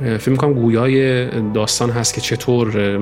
فکر 0.00 0.30
می‌کنم 0.30 0.52
گویای 0.52 1.26
داستان 1.52 1.90
هست 1.90 2.14
که 2.14 2.20
چطور 2.20 3.00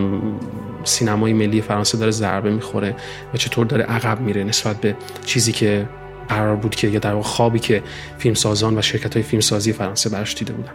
سینمای 0.84 1.32
ملی 1.32 1.60
فرانسه 1.60 1.98
داره 1.98 2.10
ضربه 2.10 2.50
می‌خوره 2.50 2.96
و 3.34 3.36
چطور 3.36 3.66
داره 3.66 3.84
عقب 3.84 4.20
میره 4.20 4.44
نسبت 4.44 4.76
به 4.76 4.96
چیزی 5.24 5.52
که 5.52 5.88
قرار 6.28 6.56
بود 6.56 6.74
که 6.74 6.88
یا 6.88 6.98
در 6.98 7.14
واقع 7.14 7.26
خوابی 7.26 7.58
که 7.58 7.82
فیلمسازان 8.18 8.78
و 8.78 8.82
شرکت 8.82 9.14
های 9.14 9.22
فیلمسازی 9.22 9.72
فرانسه 9.72 10.10
براش 10.10 10.34
دیده 10.34 10.52
بودن. 10.52 10.72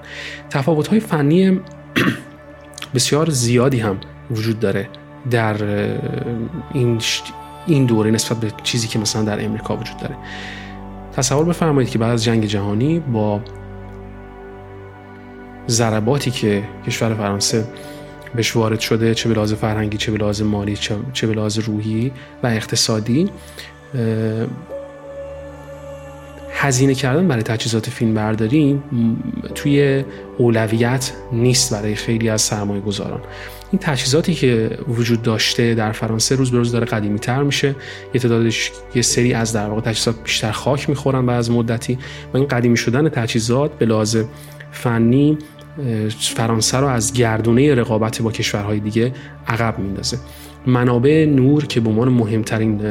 تفاوت 0.50 0.88
های 0.88 1.00
فنی 1.00 1.60
بسیار 2.96 3.30
زیادی 3.30 3.80
هم 3.80 3.98
وجود 4.32 4.60
داره 4.60 4.90
در 5.32 5.56
این 6.74 7.02
این 7.68 7.86
دوره 7.86 8.12
نسبت 8.12 8.38
به 8.38 8.52
چیزی 8.64 8.88
که 8.88 9.00
مثلا 9.00 9.24
در 9.24 9.46
امریکا 9.46 9.78
وجود 9.78 9.98
داره. 9.98 10.16
تصور 11.14 11.46
بفرمایید 11.46 11.90
که 11.90 12.00
بعد 12.00 12.12
از 12.12 12.24
جنگ 12.24 12.46
جهانی 12.46 13.00
با 13.00 13.42
ضرباتی 15.68 16.32
که 16.32 16.64
کشور 16.88 17.14
فرانسه 17.14 17.66
بهش 18.36 18.56
وارد 18.56 18.80
شده 18.80 19.16
چه 19.16 19.30
به 19.30 19.36
لحاظ 19.36 19.54
فرهنگی 19.54 19.98
چه 19.98 20.12
به 20.12 20.18
لحاظ 20.18 20.42
مالی 20.42 20.76
چه 21.14 21.28
به 21.28 21.34
لحاظ 21.34 21.60
روحی 21.60 22.12
و 22.44 22.48
اقتصادی 22.48 23.30
هزینه 26.60 26.96
کردن 26.96 27.28
برای 27.28 27.44
تجهیزات 27.44 27.90
فیلم 27.90 28.14
برداری 28.14 28.82
توی 29.56 30.04
اولویت 30.38 31.12
نیست 31.32 31.74
برای 31.74 31.96
خیلی 31.96 32.30
از 32.30 32.42
سرمایه 32.42 32.82
گذاران. 32.82 33.20
این 33.72 33.80
تجهیزاتی 33.80 34.34
که 34.34 34.78
وجود 34.88 35.22
داشته 35.22 35.74
در 35.74 35.92
فرانسه 35.92 36.36
روز 36.36 36.52
به 36.52 36.58
روز 36.58 36.72
داره 36.72 36.86
قدیمی 36.86 37.20
تر 37.20 37.44
میشه. 37.44 37.76
یه 38.14 38.22
تعدادش 38.22 38.72
یه 38.96 39.02
سری 39.02 39.34
از 39.34 39.54
در 39.54 39.70
واقع 39.70 39.82
تجهیزات 39.82 40.16
بیشتر 40.24 40.52
خاک 40.52 40.90
می‌خورن 40.90 41.26
بعد 41.26 41.38
از 41.38 41.52
مدتی 41.52 41.98
و 42.34 42.38
این 42.38 42.48
قدیمی 42.48 42.78
شدن 42.78 43.10
تجهیزات 43.10 43.78
به 43.78 43.86
لحاظ 43.86 44.18
فنی 44.72 45.38
فرانسه 46.20 46.78
رو 46.78 46.88
از 46.88 47.14
گردونه 47.14 47.76
رقابت 47.76 48.22
با 48.22 48.32
کشورهای 48.32 48.80
دیگه 48.80 49.14
عقب 49.48 49.80
میندازه 49.80 50.18
منابع 50.66 51.26
نور 51.26 51.66
که 51.66 51.80
به 51.80 51.90
عنوان 51.90 52.10
مهمترین 52.10 52.82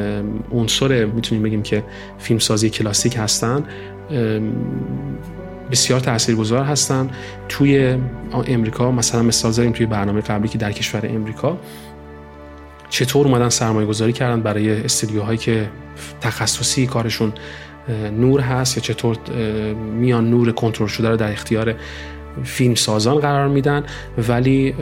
عنصر 0.53 1.05
می‌تونیم 1.05 1.45
بگیم 1.45 1.63
که 1.63 1.85
فیلمسازی 2.19 2.71
کلاسیک 2.71 3.17
هستن 3.19 3.65
بسیار 5.71 6.01
تاثیرگذار 6.01 6.65
هستن. 6.65 7.11
توی 7.49 7.99
امریکا 8.47 8.91
مثلا 8.91 9.23
مثال 9.23 9.53
زدیم 9.53 9.73
توی 9.73 9.87
برنامه 9.87 10.21
قبلی 10.21 10.49
که 10.49 10.59
در 10.59 10.73
کشور 10.73 11.01
امریکا 11.05 11.59
چطور 12.89 13.27
اومدن 13.27 13.49
سرمایه 13.49 13.87
گذاری 13.87 14.13
کردن 14.13 14.41
برای 14.41 14.85
استودیوهایی 14.85 15.39
که 15.39 15.69
تخصصی 16.21 16.87
کارشون 16.87 17.33
نور 18.19 18.41
هست 18.41 18.77
یا 18.77 18.83
چطور 18.83 19.17
میان 20.01 20.31
نور 20.31 20.53
کنترل 20.53 20.87
شده 20.89 21.09
رو 21.09 21.17
در 21.17 21.33
اختیار 21.33 21.75
فیلم 22.45 22.75
سازان 22.75 23.19
قرار 23.19 23.49
میدن 23.49 23.85
ولی 24.29 24.75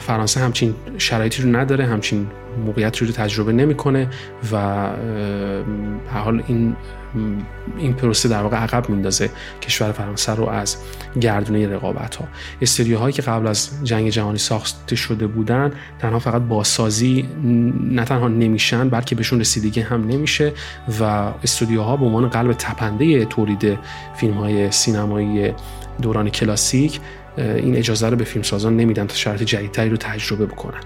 فرانسه 0.00 0.40
همچین 0.40 0.74
شرایطی 0.98 1.42
رو 1.42 1.56
نداره 1.56 1.86
همچین 1.86 2.26
موقعیت 2.66 2.96
رو 2.96 3.06
تجربه 3.06 3.52
نمی‌کنه 3.52 4.08
و 4.52 4.56
هر 6.12 6.20
حال 6.24 6.42
این 6.46 6.76
این 7.78 7.92
پروسه 7.92 8.28
در 8.28 8.42
واقع 8.42 8.56
عقب 8.56 8.88
میندازه 8.88 9.30
کشور 9.62 9.92
فرانسه 9.92 10.34
رو 10.34 10.48
از 10.48 10.76
گردونه 11.20 11.68
رقابت 11.68 12.16
ها 12.16 12.28
استودیوهایی 12.62 13.12
که 13.12 13.22
قبل 13.22 13.46
از 13.46 13.70
جنگ 13.84 14.08
جهانی 14.08 14.38
ساخته 14.38 14.96
شده 14.96 15.26
بودن 15.26 15.72
تنها 15.98 16.18
فقط 16.18 16.42
بازسازی 16.42 17.28
نه 17.90 18.04
تنها 18.04 18.28
نمیشن 18.28 18.88
بلکه 18.88 19.14
بهشون 19.14 19.40
رسیدگی 19.40 19.80
هم 19.80 20.06
نمیشه 20.06 20.52
و 21.00 21.04
استودیوها 21.42 21.96
به 21.96 22.04
عنوان 22.04 22.28
قلب 22.28 22.52
تپنده 22.52 23.24
تولید 23.24 23.78
فیلم 24.16 24.34
های 24.34 24.70
سینمایی 24.70 25.52
دوران 26.02 26.30
کلاسیک 26.30 27.00
این 27.36 27.76
اجازه 27.76 28.08
رو 28.08 28.16
به 28.16 28.24
فیلمسازان 28.24 28.76
نمیدن 28.76 29.06
تا 29.06 29.14
شرایط 29.14 29.42
جدیدتری 29.42 29.90
رو 29.90 29.96
تجربه 29.96 30.46
بکنن. 30.46 30.80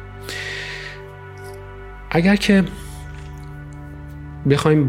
اگر 2.10 2.36
که 2.36 2.64
بخوایم 4.50 4.88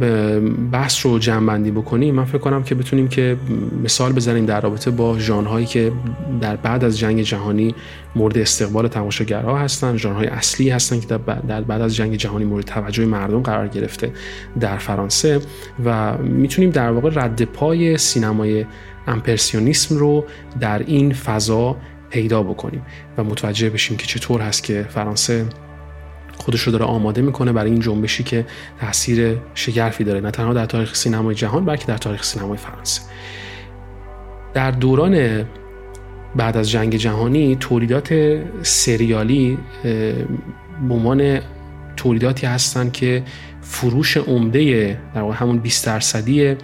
بحث 0.71 1.05
رو 1.05 1.19
جمع 1.19 1.57
بکنیم 1.57 2.15
من 2.15 2.25
فکر 2.25 2.38
کنم 2.38 2.63
که 2.63 2.75
بتونیم 2.75 3.07
که 3.07 3.38
مثال 3.83 4.13
بزنیم 4.13 4.45
در 4.45 4.62
رابطه 4.62 4.91
با 4.91 5.19
ژانرهایی 5.19 5.65
که 5.65 5.91
در 6.41 6.55
بعد 6.55 6.83
از 6.83 7.00
جنگ 7.00 7.21
جهانی 7.21 7.75
مورد 8.15 8.38
استقبال 8.38 8.88
تماشاگرها 8.88 9.57
هستن 9.57 9.97
ژانرهای 9.97 10.27
اصلی 10.27 10.69
هستن 10.69 11.00
که 11.00 11.07
در 11.47 11.62
بعد 11.62 11.81
از 11.81 11.95
جنگ 11.95 12.15
جهانی 12.15 12.45
مورد 12.45 12.65
توجه 12.65 13.05
مردم 13.05 13.41
قرار 13.41 13.67
گرفته 13.67 14.12
در 14.59 14.77
فرانسه 14.77 15.39
و 15.86 16.17
می‌تونیم 16.17 16.69
در 16.69 16.91
واقع 16.91 17.09
رد 17.13 17.41
پای 17.41 17.97
سینمای 17.97 18.65
امپرسیونیسم 19.07 19.97
رو 19.97 20.25
در 20.59 20.79
این 20.79 21.13
فضا 21.13 21.77
پیدا 22.09 22.43
بکنیم 22.43 22.81
و 23.17 23.24
متوجه 23.24 23.69
بشیم 23.69 23.97
که 23.97 24.05
چطور 24.05 24.41
هست 24.41 24.63
که 24.63 24.86
فرانسه 24.89 25.45
خودش 26.47 26.61
رو 26.61 26.71
داره 26.71 26.85
آماده 26.85 27.21
می‌کنه 27.21 27.51
برای 27.51 27.71
این 27.71 27.79
جنبشی 27.79 28.23
که 28.23 28.45
تاثیر 28.79 29.37
شگرفی 29.53 30.03
داره 30.03 30.19
نه 30.19 30.31
تنها 30.31 30.53
در 30.53 30.65
تاریخ 30.65 30.95
سینمای 30.95 31.35
جهان 31.35 31.65
بلکه 31.65 31.85
در 31.85 31.97
تاریخ 31.97 32.23
سینمای 32.23 32.57
فرانسه. 32.57 33.01
در 34.53 34.71
دوران 34.71 35.45
بعد 36.35 36.57
از 36.57 36.69
جنگ 36.69 36.95
جهانی 36.95 37.55
تولیدات 37.55 38.13
سریالی 38.61 39.57
به 40.87 40.93
عنوان 40.93 41.39
تولیداتی 41.97 42.47
هستند 42.47 42.91
که 42.91 43.23
فروش 43.61 44.17
عمده 44.17 44.97
در 45.15 45.21
همون 45.21 45.57
20 45.57 45.85
درصدی 45.85 46.55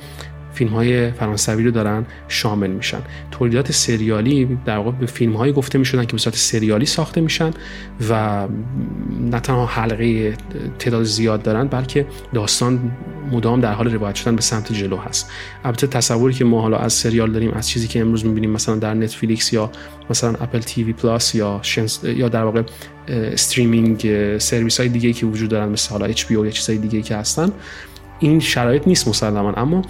فیلم 0.53 0.71
های 0.71 1.11
فرانسوی 1.11 1.63
رو 1.63 1.71
دارن 1.71 2.05
شامل 2.27 2.69
میشن. 2.69 3.01
تولیدات 3.31 3.71
سریالی 3.71 4.57
در 4.65 4.77
واقع 4.77 4.91
به 4.91 5.05
فیلم 5.05 5.33
های 5.33 5.51
گفته 5.51 5.77
می‌شدن 5.79 6.05
که 6.05 6.11
به 6.11 6.17
صورت 6.17 6.35
سریالی 6.35 6.85
ساخته 6.85 7.21
میشن 7.21 7.51
و 8.09 8.47
نه 9.31 9.39
تنها 9.39 9.65
حلقه 9.65 10.33
تعداد 10.79 11.03
زیاد 11.03 11.41
دارن 11.41 11.67
بلکه 11.67 12.05
داستان 12.33 12.91
مدام 13.31 13.61
در 13.61 13.73
حال 13.73 13.93
روایت 13.93 14.15
شدن 14.15 14.35
به 14.35 14.41
سمت 14.41 14.73
جلو 14.73 14.97
هست. 14.97 15.31
البته 15.63 15.87
تصوری 15.87 16.33
که 16.33 16.45
ما 16.45 16.61
حالا 16.61 16.77
از 16.77 16.93
سریال 16.93 17.31
داریم 17.31 17.51
از 17.51 17.69
چیزی 17.69 17.87
که 17.87 18.01
امروز 18.01 18.25
می‌بینیم 18.25 18.49
مثلا 18.49 18.75
در 18.75 18.93
نتفلیکس 18.93 19.53
یا 19.53 19.71
مثلا 20.09 20.29
Apple 20.29 20.59
TV 20.59 20.93
Plus 20.93 21.35
یا 21.35 21.61
یا 22.03 22.29
در 22.29 22.43
واقع 22.43 22.61
streaming 23.07 24.37
service 24.37 24.79
های 24.79 24.89
دیگه 24.89 25.13
که 25.13 25.25
وجود 25.25 25.49
دارن 25.49 25.69
مثل 25.69 25.89
حالا 25.89 26.05
H 26.05 26.31
یا 26.31 26.49
چیزهای 26.49 26.77
دیگه 26.79 27.01
که 27.01 27.15
هستن 27.15 27.51
این 28.19 28.39
شرایط 28.39 28.87
نیست 28.87 29.07
مسلما. 29.07 29.53
اما 29.53 29.81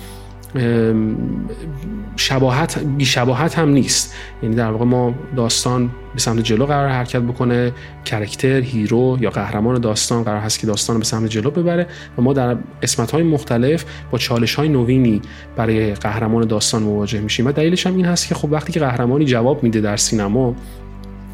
شباهت 2.16 2.80
بی 2.80 3.06
شباهت 3.06 3.60
هم 3.60 3.70
نیست. 3.70 4.16
یعنی 4.44 4.56
در 4.56 4.72
واقع 4.72 4.86
ما 4.86 5.16
داستان 5.36 5.92
به 6.14 6.20
سمت 6.20 6.44
جلو 6.44 6.66
قرار 6.66 6.90
حرکت 6.90 7.22
بکنه 7.22 7.72
character 8.06 8.60
hero 8.60 9.18
یا 9.22 9.30
قهرمان 9.30 9.82
داستان 9.82 10.24
قرار 10.24 10.40
هست 10.40 10.60
که 10.60 10.68
داستان 10.68 11.00
به 11.00 11.06
سمت 11.06 11.30
جلو 11.30 11.52
ببره 11.52 11.88
و 12.18 12.22
ما 12.22 12.34
در 12.34 12.58
قسمت 12.84 13.12
های 13.12 13.24
مختلف 13.24 13.86
با 14.12 14.18
چالش 14.18 14.56
های 14.56 14.70
نوینی 14.70 15.22
برای 15.56 15.94
قهرمان 15.94 16.48
داستان 16.48 16.84
مواجه 16.84 17.22
میشیم. 17.22 17.48
و 17.48 17.52
دلیلش 17.52 17.88
هم 17.88 17.96
این 17.96 18.06
هست 18.06 18.28
که 18.28 18.36
خب 18.36 18.52
وقتی 18.52 18.74
که 18.74 18.80
قهرمانی 18.80 19.26
جواب 19.26 19.64
میده 19.64 19.82
در 19.82 19.98
سینما 19.98 20.56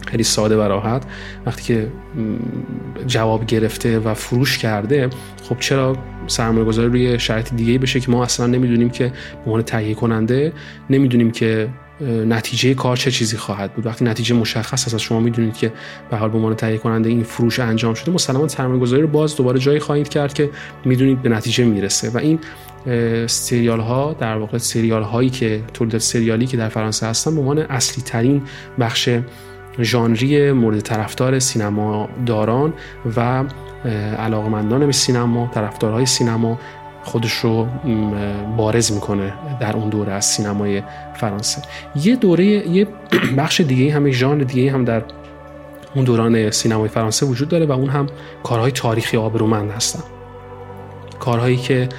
خیلی 0.07 0.23
ساده 0.23 0.57
و 0.57 0.61
راحت. 0.61 1.03
وقتی 1.45 1.63
که 1.63 1.87
جواب 3.07 3.45
گرفته 3.45 3.99
و 3.99 4.13
فروش 4.13 4.57
کرده 4.57 5.09
خب 5.43 5.59
چرا 5.59 5.97
سرمایه 6.27 6.65
گذاری 6.65 6.87
روی 6.87 7.19
شرط 7.19 7.53
دیگه 7.53 7.77
بشه 7.77 7.99
که 7.99 8.11
ما 8.11 8.23
اصلا 8.23 8.47
نمی‌دونیم 8.47 8.89
که 8.89 9.05
به 9.05 9.45
عنوان 9.45 9.61
تهیه 9.61 9.95
کننده 9.95 10.53
نمی‌دونیم 10.89 11.31
که 11.31 11.69
نتیجه 12.25 12.73
کار 12.73 12.97
چه 12.97 13.11
چیزی 13.11 13.37
خواهد 13.37 13.73
بود. 13.73 13.85
وقتی 13.85 14.05
نتیجه 14.05 14.35
مشخص 14.35 14.85
هست 14.85 14.97
شما 14.97 15.19
می‌دونید 15.19 15.53
که 15.53 15.73
به 16.09 16.17
حال 16.17 16.29
به 16.29 16.37
عنوان 16.37 16.55
تهیه 16.55 16.77
کننده 16.77 17.09
این 17.09 17.23
فروش 17.23 17.59
انجام 17.59 17.93
شده 17.93 18.11
مسلما 18.11 18.47
سرمایه 18.47 18.79
گذاری 18.79 19.01
رو 19.01 19.07
باز 19.07 19.35
دوباره 19.35 19.59
جایی 19.59 19.79
خواهید 19.79 20.09
کرد 20.09 20.33
که 20.33 20.49
می‌دونید 20.85 21.21
به 21.21 21.29
نتیجه 21.29 21.65
می‌رسه. 21.65 22.09
و 22.09 22.17
این 22.17 22.39
سریال 23.27 23.79
ها 23.79 24.15
در 24.19 24.37
واقع 24.37 24.57
سریال 24.57 25.03
هایی 25.03 25.29
که 25.29 25.61
تولید 25.73 25.97
سریالی 25.97 26.47
که 26.47 26.57
در 26.57 26.69
فرانسه 26.69 27.07
هستن 27.07 27.35
به 27.35 27.41
عنوان 27.41 27.59
اصلی 27.59 28.03
ترین 28.03 28.41
بخش 28.79 29.09
ژانری 29.81 30.51
مورد 30.51 30.79
طرفدار 30.79 31.39
سینما 31.39 32.09
داران 32.25 32.73
و 33.17 33.43
علاقمندان 34.19 34.85
به 34.85 34.91
سینما 34.91 35.51
طرفدارهای 35.53 36.05
سینما 36.05 36.59
خودش 37.03 37.33
رو 37.33 37.67
بارز 38.57 38.91
می‌کنه 38.91 39.33
در 39.59 39.75
اون 39.75 39.89
دوره 39.89 40.11
از 40.11 40.25
سینمای 40.25 40.83
فرانسه. 41.15 41.61
یه 41.95 42.15
دوره 42.15 42.45
یه 42.45 42.87
بخش 43.37 43.61
دیگه 43.61 43.93
هم 43.93 44.11
ژانر 44.11 44.43
دیگه 44.43 44.71
هم 44.71 44.85
در 44.85 45.03
اون 45.95 46.05
دوران 46.05 46.51
سینمای 46.51 46.89
فرانسه 46.89 47.25
وجود 47.25 47.49
داره 47.49 47.65
و 47.65 47.71
اون 47.71 47.89
هم 47.89 48.07
کارهای 48.43 48.71
تاریخی 48.71 49.17
آبرومند 49.17 49.71
هستن. 49.71 50.03
کارهایی 51.19 51.57
که 51.57 51.89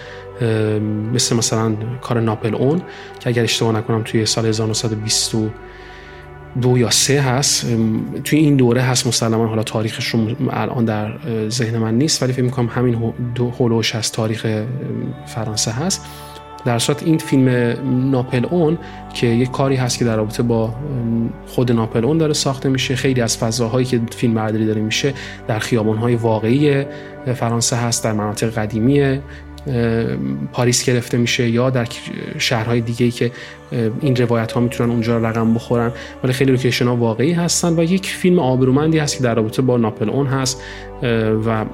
مثل 1.12 1.36
مثلا 1.36 1.76
کار 2.00 2.20
ناپل 2.20 2.54
اون 2.54 2.82
که 3.20 3.30
اگر 3.30 3.42
اشتباه 3.42 3.72
نکنم 3.72 4.02
توی 4.02 4.26
سال 4.26 4.46
1920 4.46 5.34
دو 6.62 6.78
یا 6.78 6.90
سه 6.90 7.20
هست. 7.20 7.66
توی 8.24 8.38
این 8.38 8.56
دوره 8.56 8.82
هست 8.82 9.06
مسلما 9.06 9.46
حالا 9.46 9.62
تاریخش 9.62 10.06
رو 10.06 10.20
الان 10.50 10.84
در 10.84 11.12
ذهن 11.48 11.78
من 11.78 11.94
نیست 11.94 12.22
ولی 12.22 12.32
فکر 12.32 12.42
می‌کنم 12.42 12.66
همین 12.66 13.12
دو 13.34 13.50
هولوش 13.50 13.94
از 13.94 14.12
تاریخ 14.12 14.46
فرانسه 15.26 15.70
هست. 15.70 16.06
در 16.64 16.78
صورت 16.78 17.02
این 17.02 17.18
فیلم 17.18 17.48
ناپل 18.10 18.46
اون 18.50 18.78
که 19.14 19.26
یک 19.26 19.50
کاری 19.50 19.76
هست 19.76 19.98
که 19.98 20.04
در 20.04 20.16
رابطه 20.16 20.42
با 20.42 20.74
خود 21.46 21.72
ناپل 21.72 22.04
اون 22.04 22.18
داره 22.18 22.32
ساخته 22.32 22.68
میشه. 22.68 22.96
خیلی 22.96 23.20
از 23.20 23.38
فضاهایی 23.38 23.86
که 23.86 24.00
فیلم 24.10 24.34
برداری 24.34 24.66
داره 24.66 24.80
میشه 24.80 25.14
در 25.48 25.58
خیابانهای 25.58 26.14
واقعی 26.14 26.84
فرانسه 27.34 27.76
هست 27.76 28.04
در 28.04 28.12
مناطق 28.12 28.50
قدیمی 28.50 29.20
پاریس 30.52 30.84
گرفته 30.84 31.18
میشه 31.18 31.48
یا 31.48 31.70
در 31.70 31.86
شهرهای 32.38 32.80
دیگه 32.80 33.10
که 33.10 33.30
این 34.00 34.16
روایت 34.16 34.52
ها 34.52 34.60
می‌تونن 34.60 34.90
اونجا 34.90 35.18
رقم 35.18 35.54
بخورن. 35.54 35.92
ولی 36.24 36.32
خیلی 36.32 36.50
لوکیشن 36.50 36.86
ها 36.86 36.96
واقعی 36.96 37.32
هستن 37.32 37.78
و 37.78 37.82
یک 37.82 38.06
فیلم 38.06 38.38
آبرومندی 38.38 38.98
هست 38.98 39.16
که 39.16 39.22
در 39.22 39.34
رابطه 39.34 39.62
با 39.62 39.76
ناپل 39.76 40.10
اون 40.10 40.26
هست 40.26 40.62
و 41.46 41.64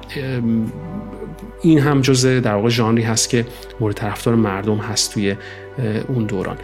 این 1.61 1.79
هم 1.79 2.01
جزء 2.01 2.39
در 2.39 2.53
واقع 2.53 2.69
ژانری 2.69 3.03
هست 3.03 3.29
که 3.29 3.45
مورد 3.79 3.95
طرفدار 3.95 4.35
مردم 4.35 4.77
هست 4.77 5.13
توی 5.13 5.35
اون 6.07 6.25
دوران. 6.25 6.57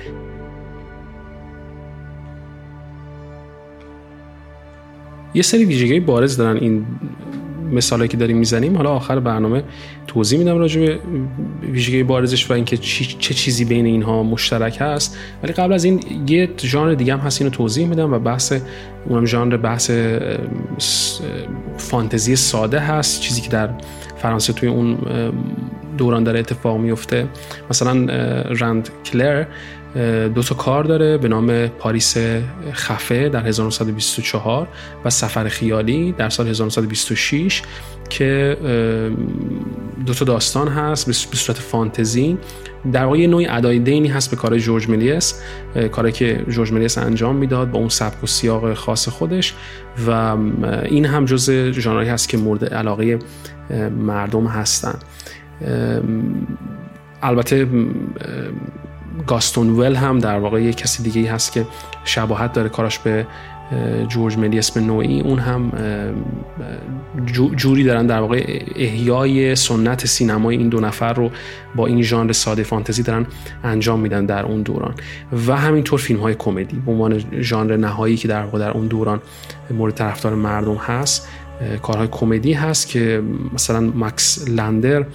یه 5.33 5.41
سری 5.41 5.65
ویژگی 5.65 5.99
بارز 5.99 6.37
دارن 6.37 6.57
این 6.57 6.85
مثالی 7.73 8.07
که 8.07 8.17
داریم 8.17 8.38
می‌زنیم. 8.38 8.77
حالا 8.77 8.91
آخر 8.91 9.19
برنامه 9.19 9.63
توضیح 10.07 10.39
میدم 10.39 10.57
راجع 10.57 10.81
به 10.81 10.99
ویژگی 11.71 12.03
بارزش 12.03 12.51
و 12.51 12.53
اینکه 12.53 12.77
چه 12.77 13.33
چیزی 13.33 13.65
بین 13.65 13.86
اینها 13.86 14.23
مشترک 14.23 14.77
هست. 14.81 15.17
ولی 15.43 15.53
قبل 15.53 15.73
از 15.73 15.83
این 15.83 15.99
یه 16.27 16.49
ژانر 16.62 16.93
دیگه 16.93 17.13
هم 17.13 17.19
هست 17.19 17.41
اینو 17.41 17.51
توضیح 17.51 17.88
میدم 17.88 18.13
و 18.13 18.19
بحث 18.19 18.53
اونم 19.09 19.25
ژانر 19.25 19.57
بحث 19.57 19.91
فانتزی 21.77 22.36
ساده 22.36 22.79
هست. 22.79 23.21
چیزی 23.21 23.41
که 23.41 23.49
در 23.49 23.69
فرانسه 24.17 24.53
توی 24.53 24.69
اون 24.69 24.97
دوران 25.97 26.23
داره 26.23 26.39
اتفاق 26.39 26.77
میفته. 26.77 27.27
مثلا 27.69 27.93
رند 28.49 28.89
کلر 29.06 29.45
دو 30.36 30.43
تا 30.43 30.56
کار 30.56 30.84
داره 30.84 31.17
به 31.17 31.27
نام 31.27 31.67
پاریس 31.67 32.17
خفه 32.73 33.29
در 33.29 33.47
1924 33.47 34.67
و 35.06 35.10
سفر 35.10 35.47
خیالی 35.47 36.12
در 36.12 36.29
سال 36.29 36.47
1926 36.47 37.62
که 38.10 38.58
دو 40.06 40.13
تا 40.13 40.25
داستان 40.25 40.67
هست 40.67 41.08
به 41.08 41.13
صورت 41.13 41.58
فانتزی. 41.58 42.38
در 42.91 43.06
واقع 43.06 43.25
نوعی 43.25 43.47
ادای 43.47 43.79
دینی 43.79 44.08
هست 44.08 44.32
به 44.32 44.36
کار 44.36 44.58
جورج 44.58 44.89
ملیس 44.89 45.41
کاری 45.91 46.12
که 46.12 46.45
جورج 46.49 46.71
ملیس 46.71 46.97
انجام 46.97 47.36
می‌داد 47.36 47.71
با 47.71 47.79
اون 47.79 47.89
سبک 47.89 48.23
و 48.23 48.27
سیاق 48.27 48.73
خاص 48.73 49.10
خودش 49.10 49.53
و 50.08 50.38
این 50.86 51.06
هم 51.06 51.25
جز 51.25 51.51
ژانری 51.71 52.10
هست 52.10 52.29
که 52.29 52.38
مورد 52.38 52.73
علاقه 52.73 53.19
مردم 53.97 54.47
هستن. 54.47 54.99
البته 57.21 57.67
گاستون 59.28 59.69
ول 59.69 59.95
هم 59.95 60.19
در 60.19 60.39
واقع 60.39 60.62
یه 60.62 60.73
کسی 60.73 61.04
دیگه 61.04 61.32
هست 61.32 61.52
که 61.52 61.65
شباهت 62.04 62.54
داره 62.54 62.69
کاراش 62.69 62.99
به 62.99 63.28
جورج 64.08 64.38
ملی 64.38 64.60
اسم 64.60 64.86
نوعی. 64.86 65.21
اون 65.21 65.39
هم 65.39 65.71
جوری 67.56 67.84
دارن 67.84 68.08
در 68.08 68.19
واقع 68.19 68.63
احیای 68.76 69.56
سنت 69.56 70.06
سینمای 70.06 70.58
این 70.58 70.69
دو 70.69 70.80
نفر 70.80 71.13
رو 71.13 71.32
با 71.76 71.88
این 71.88 72.02
ژانر 72.02 72.32
ساده 72.32 72.63
فانتزی 72.63 73.04
دارن 73.04 73.26
انجام 73.63 73.99
میدن 73.99 74.26
در 74.26 74.45
اون 74.45 74.62
دوران. 74.62 74.93
و 75.47 75.58
همینطور 75.58 75.99
فیلم 75.99 76.19
های 76.19 76.36
کمدی 76.36 76.82
به 76.86 76.91
عنوان 76.91 77.41
ژانر 77.41 77.78
نهایی 77.78 78.17
که 78.17 78.28
در 78.28 78.43
واقع 78.43 78.60
در 78.60 78.71
اون 78.71 78.88
دوران 78.88 79.21
مورد 79.71 79.93
طرفدار 79.93 80.36
مردم 80.36 80.76
هست 80.76 81.28
کارهای 81.82 82.08
کمدی 82.12 82.54
هست 82.54 82.88
که 82.88 83.23
مثلا 83.54 83.80
مکس 83.80 84.49
لندر 84.49 85.06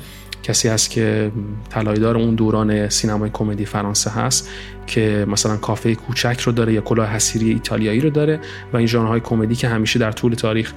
کسی 0.48 0.68
هست 0.68 0.90
که 0.90 1.32
طلایه‌دار 1.70 2.16
اون 2.16 2.34
دوران 2.34 2.88
سینمای 2.88 3.30
کمدی 3.32 3.64
فرانسه 3.64 4.10
هست 4.10 4.48
که 4.86 5.26
مثلا 5.28 5.56
کافه 5.56 5.94
کوچک 5.94 6.40
رو 6.40 6.52
داره 6.52 6.72
یا 6.72 6.80
کلاه 6.80 7.08
حسیری 7.08 7.50
ایتالیایی 7.50 8.00
رو 8.00 8.10
داره 8.10 8.40
و 8.72 8.76
این 8.76 8.86
ژانرهای 8.86 9.20
کمدی 9.20 9.54
که 9.54 9.68
همیشه 9.68 9.98
در 9.98 10.12
طول 10.12 10.34
تاریخ 10.34 10.72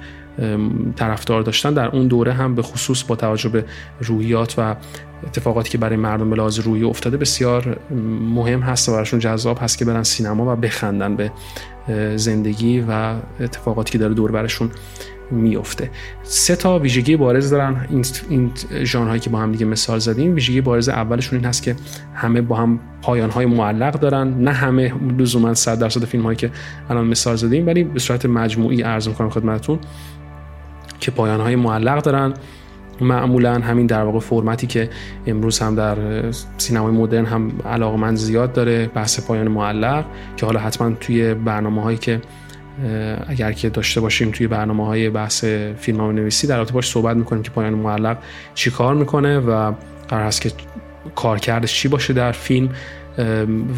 طرفدار 0.96 1.42
داشتن 1.42 1.74
در 1.74 1.88
اون 1.88 2.06
دوره 2.06 2.32
هم 2.32 2.54
به 2.54 2.62
خصوص 2.62 3.04
با 3.04 3.16
توجه 3.16 3.48
به 3.48 3.64
روحیات 4.00 4.54
و 4.58 4.76
اتفاقاتی 5.26 5.70
که 5.70 5.78
برای 5.78 5.96
مردم 5.96 6.30
به 6.30 6.36
لحاظ 6.36 6.58
روحی 6.58 6.84
افتاده 6.84 7.16
بسیار 7.16 7.80
مهم 8.34 8.60
هست 8.60 8.88
و 8.88 8.92
براشون 8.92 9.18
جذاب 9.18 9.58
هست 9.60 9.78
که 9.78 9.84
برن 9.84 10.02
سینما 10.02 10.52
و 10.52 10.56
بخندن 10.56 11.16
به 11.16 11.32
زندگی 12.16 12.84
و 12.88 13.14
اتفاقاتی 13.40 13.92
که 13.92 13.98
داره 13.98 14.14
دور 14.14 14.32
برشون 14.32 14.70
میفته 15.32 15.90
سه 16.22 16.56
تا 16.56 16.78
ویژگی 16.78 17.16
بارز 17.16 17.50
دارن. 17.50 17.86
این 17.90 18.04
این 18.28 18.50
ژانرهایی 18.84 19.20
که 19.20 19.30
با 19.30 19.38
هم 19.38 19.52
دیگه 19.52 19.66
مثال 19.66 19.98
زدیم 19.98 20.34
ویژگی 20.34 20.60
بارز 20.60 20.88
اولشون 20.88 21.38
این 21.38 21.48
هست 21.48 21.62
که 21.62 21.76
همه 22.14 22.40
با 22.40 22.56
هم 22.56 22.80
پایان 23.02 23.30
های 23.30 23.46
معلق 23.46 24.00
دارن. 24.00 24.28
نه 24.28 24.52
همه 24.52 24.92
لزوما 25.18 25.54
100 25.54 25.78
درصد 25.78 26.04
فیلم 26.04 26.22
هایی 26.22 26.36
که 26.36 26.50
الان 26.90 27.06
مثال 27.06 27.36
زدیم 27.36 27.66
ولی 27.66 27.84
به 27.84 27.98
صورت 27.98 28.26
مجموعی 28.26 28.82
عرض 28.82 29.08
می‌کنم 29.08 29.30
خدمتتون 29.30 29.78
که 31.00 31.10
پایان 31.10 31.40
های 31.40 31.56
معلق 31.56 32.02
دارن. 32.02 32.34
معمولا 33.00 33.54
همین 33.54 33.86
در 33.86 34.02
واقع 34.02 34.18
فرمتی 34.18 34.66
که 34.66 34.90
امروز 35.26 35.58
هم 35.58 35.74
در 35.74 35.96
سینمای 36.58 36.92
مدرن 36.92 37.26
هم 37.26 37.52
علاقه 37.66 38.14
زیاد 38.14 38.52
داره 38.52 38.86
بحث 38.86 39.26
پایان 39.26 39.48
معلق 39.48 40.04
که 40.36 40.46
حالا 40.46 40.60
حتما 40.60 40.90
توی 40.90 41.34
برنامه 41.34 41.82
هایی 41.82 41.98
که 41.98 42.20
اگر 43.26 43.52
که 43.52 43.70
داشته 43.70 44.00
باشیم 44.00 44.30
توی 44.30 44.46
برنامه 44.46 44.86
های 44.86 45.10
بحث 45.10 45.44
فیلم 45.80 46.00
ها 46.00 46.12
نویسی 46.12 46.46
در 46.46 46.56
رابطه 46.56 46.72
باش 46.72 46.90
صحبت 46.90 47.16
می‌کنیم 47.16 47.42
که 47.42 47.50
پایان 47.50 47.74
معلق 47.74 48.18
چی 48.54 48.70
کار 48.70 48.94
می‌کنه 48.94 49.38
و 49.38 49.72
قرار 50.08 50.26
هست 50.26 50.40
که 50.40 50.52
کارکردش 51.14 51.74
چی 51.74 51.88
باشه 51.88 52.12
در 52.12 52.32
فیلم. 52.32 52.68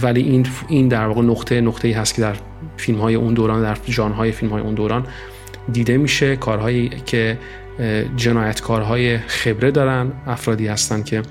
ولی 0.02 0.22
این 0.22 0.46
این 0.68 0.88
در 0.88 1.06
واقع 1.06 1.22
نقطه 1.22 1.60
نقطه 1.60 1.88
ای 1.88 1.94
هست 1.94 2.14
که 2.14 2.22
در 2.22 2.34
فیلم 2.76 2.98
های 2.98 3.14
اون 3.14 3.34
دوران 3.34 3.62
در 3.62 3.76
جان 3.84 4.12
های 4.12 4.32
فیلم 4.32 4.52
های 4.52 4.62
اون 4.62 4.74
دوران 4.74 5.06
دیده 5.72 5.96
میشه. 5.96 6.36
کارهایی 6.36 6.90
که 7.06 7.38
جنایتکارهای 8.16 9.18
خبره 9.18 9.70
دارن 9.70 10.12
افرادی 10.26 10.66
هستن 10.66 11.02
که 11.02 11.22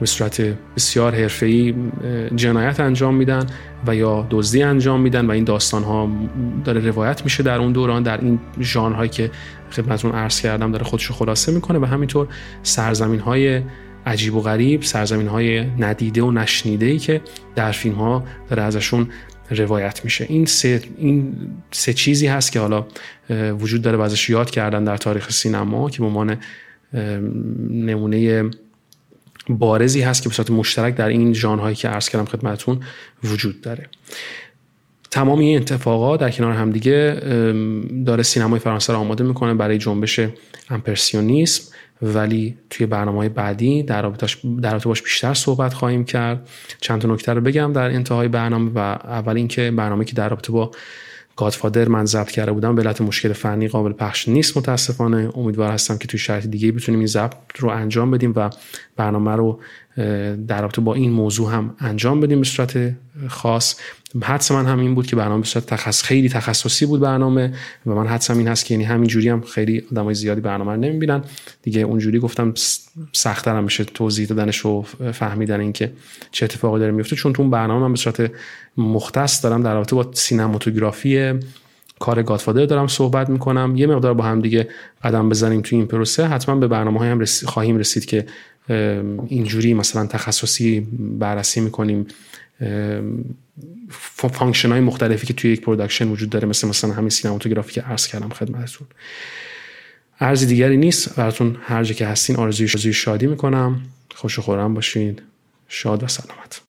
به 0.00 0.06
صورت 0.06 0.40
بسیار 0.76 1.14
حرفه‌ای 1.14 1.74
جنایت 2.34 2.80
انجام 2.80 3.14
میدن 3.14 3.46
و 3.86 3.94
یا 3.94 4.26
دزدی 4.30 4.62
انجام 4.62 5.00
میدن 5.00 5.26
و 5.26 5.30
این 5.30 5.44
داستان 5.44 5.82
ها 5.82 6.10
داره 6.64 6.80
روایت 6.80 7.24
میشه 7.24 7.42
در 7.42 7.58
اون 7.58 7.72
دوران 7.72 8.02
در 8.02 8.20
این 8.20 8.40
ژانرهایی 8.60 9.10
که 9.10 9.30
خدمتتون 9.70 10.12
عرض 10.12 10.40
کردم 10.40 10.72
داره 10.72 10.84
خودشو 10.84 11.14
خلاصه 11.14 11.52
می‌کنه 11.52 11.78
و 11.78 11.84
همینطور 11.84 12.28
سرزمین 12.62 13.20
های 13.20 13.62
عجیب 14.06 14.34
و 14.34 14.40
غریب 14.40 14.82
سرزمین 14.82 15.28
های 15.28 15.60
ندیده 15.60 16.22
و 16.22 16.30
نشنیده 16.30 16.86
ای 16.86 16.98
که 16.98 17.20
در 17.54 17.72
فیلم 17.72 17.94
ها 17.94 18.24
داره 18.48 18.62
ازشون 18.62 19.08
روایت 19.50 20.04
میشه. 20.04 20.26
این 20.28 20.46
سه, 20.46 20.82
این 20.98 21.36
سه 21.70 21.92
چیزی 21.92 22.26
هست 22.26 22.52
که 22.52 22.60
حالا 22.60 22.86
وجود 23.30 23.82
داره 23.82 23.96
و 23.96 24.00
ازش 24.00 24.30
یاد 24.30 24.50
کردن 24.50 24.84
در 24.84 24.96
تاریخ 24.96 25.30
سینما 25.30 25.90
که 25.90 25.98
به 25.98 26.04
عنوان 26.04 26.36
نمونه 27.70 28.50
بارزی 29.48 30.00
هست 30.00 30.22
که 30.22 30.28
به 30.28 30.34
صورت 30.34 30.50
مشترک 30.50 30.94
در 30.94 31.08
این 31.08 31.32
ژانرهایی 31.32 31.76
که 31.76 31.88
عرض 31.88 32.08
کردم 32.08 32.24
خدمتتون 32.24 32.80
وجود 33.24 33.60
داره. 33.60 33.86
تمام 35.10 35.38
این 35.38 35.56
اتفاقات 35.60 36.20
در 36.20 36.30
کنار 36.30 36.52
همدیگه 36.52 37.20
داره 38.06 38.22
سینمای 38.22 38.60
فرانسه 38.60 38.92
رو 38.92 38.98
آماده 38.98 39.24
می‌کنه 39.24 39.54
برای 39.54 39.78
جنبش 39.78 40.20
امپرسیونیسم. 40.70 41.74
ولی 42.02 42.56
توی 42.70 42.86
برنامه 42.86 43.28
بعدی 43.28 43.82
در 43.82 44.02
رابطه 44.02 44.88
باش 44.88 45.02
بیشتر 45.02 45.34
صحبت 45.34 45.74
خواهیم 45.74 46.04
کرد. 46.04 46.48
چند 46.80 47.00
تا 47.00 47.08
نکته 47.08 47.32
رو 47.32 47.40
بگم 47.40 47.72
در 47.72 47.90
انتهای 47.90 48.28
برنامه 48.28 48.70
و 48.74 48.78
اول 48.78 49.36
اینکه 49.36 49.70
برنامه 49.70 50.04
که 50.04 50.12
در 50.12 50.28
رابطه 50.28 50.52
با 50.52 50.70
گادفادر 51.38 51.88
من 51.88 52.04
ضبط 52.04 52.30
کرده 52.30 52.52
بودم 52.52 52.74
به 52.74 52.82
علت 52.82 53.00
مشکل 53.00 53.32
فنی 53.32 53.68
قابل 53.68 53.92
پخش 53.92 54.28
نیست 54.28 54.56
متاسفانه. 54.56 55.30
امیدوار 55.34 55.72
هستم 55.72 55.98
که 55.98 56.08
توی 56.08 56.18
شرط 56.18 56.46
دیگه 56.46 56.72
بتونیم 56.72 56.98
این 56.98 57.06
ضبط 57.06 57.34
رو 57.58 57.68
انجام 57.68 58.10
بدیم 58.10 58.32
و 58.36 58.50
برنامه 58.96 59.36
رو 59.36 59.60
در 60.48 60.62
رابطه 60.62 60.80
با 60.80 60.94
این 60.94 61.12
موضوع 61.12 61.52
هم 61.52 61.74
انجام 61.78 62.20
بدیم 62.20 62.38
به 62.38 62.44
صورت 62.44 62.92
خاص. 63.28 63.74
حدس 64.22 64.52
من 64.52 64.66
هم 64.66 64.78
این 64.78 64.94
بود 64.94 65.06
که 65.06 65.16
برنامه 65.16 65.40
به 65.40 65.46
صورت 65.46 65.66
تخصص 65.66 66.02
خیلی 66.02 66.28
تخصصی 66.28 66.86
بود 66.86 67.00
برنامه 67.00 67.54
و 67.86 67.90
من 67.90 68.06
حدسم 68.06 68.38
این 68.38 68.48
هست 68.48 68.64
که 68.64 68.74
یعنی 68.74 68.84
همین 68.84 69.08
جوری 69.08 69.28
هم 69.28 69.40
خیلی 69.40 69.84
آدمای 69.92 70.14
زیادی 70.14 70.40
برنامه 70.40 70.72
رو 70.72 70.80
نمی‌بینن. 70.80 71.22
دیگه 71.62 71.80
اونجوری 71.80 72.18
گفتم 72.18 72.54
سختتر 73.12 73.56
هم 73.56 73.64
میشه 73.64 73.84
توضیح 73.84 74.26
دادنش 74.26 74.66
و 74.66 74.82
فهمیدن 75.12 75.60
اینکه 75.60 75.92
چه 76.32 76.44
اتفاقی 76.44 76.80
داره 76.80 76.92
میفته 76.92 77.16
چون 77.16 77.32
تو 77.32 77.42
اون 77.42 77.50
برنامه 77.50 77.80
من 77.80 77.92
به 77.92 77.98
صورت 77.98 78.30
مختص 78.76 79.44
دارم 79.44 79.62
در 79.62 79.74
رابطه 79.74 79.96
با 79.96 80.10
سینماتوگرافی 80.12 81.32
کار 81.98 82.22
گادفادر 82.22 82.66
دارم 82.66 82.86
صحبت 82.86 83.28
می‌کنم. 83.30 83.74
یه 83.76 83.86
مقدار 83.86 84.14
با 84.14 84.24
هم 84.24 84.40
دیگه 84.40 84.68
قدم 85.04 85.28
بزنیم 85.28 85.60
تو 85.60 85.76
این 85.76 85.86
پروسه. 85.86 86.26
حتما 86.26 86.54
به 86.54 86.68
برنامه 86.68 86.98
های 86.98 87.08
هم 87.08 87.24
خواهیم 87.24 87.78
رسید 87.78 88.04
که 88.04 88.26
اینجوری 89.28 89.74
مثلا 89.74 90.06
تخصصی 90.06 90.80
بررسی 90.98 91.60
می‌کنیم. 91.60 92.06
function 93.90 94.70
های 94.72 94.80
مختلفی 94.80 95.26
که 95.26 95.34
توی 95.34 95.52
یک 95.52 95.60
production 95.60 96.08
وجود 96.08 96.30
داره 96.30 96.48
مثل 96.48 96.68
مثلا 96.68 96.92
همین 96.92 97.10
cinematography 97.10 97.72
که 97.72 97.80
عرض 97.80 98.06
کردم 98.06 98.28
خدمتتون. 98.28 98.86
عرض 100.20 100.46
دیگه‌ای 100.46 100.76
نیست. 100.76 101.16
براتون 101.16 101.56
هر 101.62 101.84
جا 101.84 101.94
که 101.94 102.06
هستین 102.06 102.36
آرزوی 102.36 102.92
شادی 102.92 103.26
می‌کنم. 103.26 103.80
خوش 104.14 104.38
و 104.38 104.45
خرم 104.45 104.74
باشین. 104.74 105.20
شاد 105.68 106.02
و 106.02 106.08
سلامت. 106.08 106.60